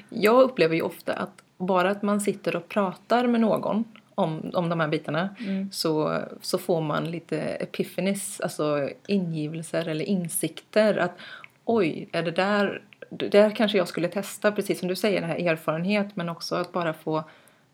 [0.10, 3.84] Jag upplever ju ofta att bara att man sitter och pratar med någon
[4.16, 5.72] om, om de här bitarna Mm.
[5.72, 11.12] så, så får man lite epiphanies, alltså ingivelser eller insikter att
[11.66, 15.48] oj, är det där, där kanske jag skulle testa, precis som du säger, den här
[15.48, 17.24] erfarenhet men också att bara få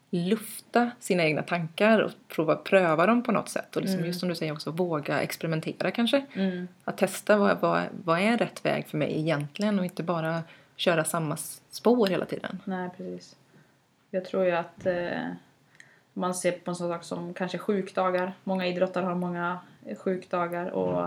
[0.09, 4.07] lufta sina egna tankar och prova pröva dem på något sätt och liksom, Mm.
[4.07, 6.25] just som du säger också våga experimentera kanske.
[6.33, 6.67] Mm.
[6.83, 10.43] Att testa vad, vad, vad är rätt väg för mig egentligen och inte bara
[10.75, 11.37] köra samma
[11.69, 12.61] spår hela tiden.
[12.65, 13.35] Nej, precis.
[14.11, 15.27] Jag tror ju att eh,
[16.13, 18.33] man ser på en sån sak som kanske sjukdagar.
[18.43, 19.59] Många idrottare har många
[19.97, 21.03] sjukdagar och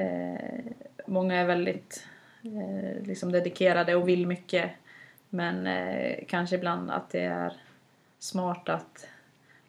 [0.00, 0.64] eh,
[1.06, 2.06] många är väldigt
[2.42, 4.70] eh, liksom dedikerade och vill mycket.
[5.28, 7.52] Men eh, kanske ibland att det är
[8.18, 9.08] smart att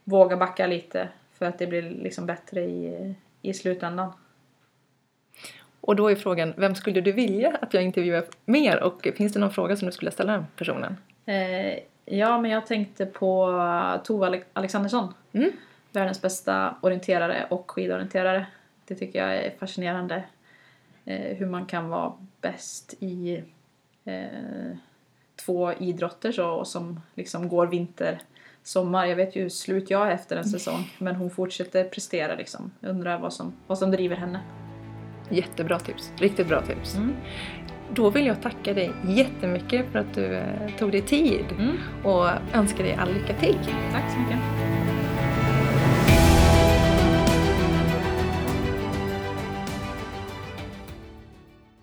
[0.03, 4.13] våga backa lite för att det blir liksom bättre i, i slutändan.
[5.81, 8.83] Och då är frågan, vem skulle du vilja att jag intervjuar mer?
[8.83, 10.97] Och finns det någon fråga som du skulle ställa den personen?
[11.25, 13.61] Eh, ja, men jag tänkte på
[14.03, 15.13] Tove Ale- Alexandersson.
[15.33, 15.51] Mm.
[15.91, 18.45] Världens bästa orienterare och skidorienterare.
[18.85, 20.23] Det tycker jag är fascinerande.
[21.05, 22.13] Eh, hur man kan vara
[22.43, 23.43] bäst i
[24.05, 24.77] eh,
[25.45, 28.19] två idrotter så, som liksom går vinter,
[28.63, 29.05] sommar.
[29.05, 30.91] Jag vet ju hur slut jag är efter en säsong.
[30.97, 32.71] Men hon fortsätter prestera liksom.
[32.79, 34.39] Jag undrar vad som, vad som driver henne.
[35.29, 36.95] Jättebra tips, riktigt bra tips.
[36.95, 37.13] Mm.
[37.93, 41.77] Då vill jag tacka dig jättemycket för att du eh, tog dig tid Mm.
[42.03, 43.57] och önskar dig all lycka till.
[43.91, 44.62] Tack så mycket.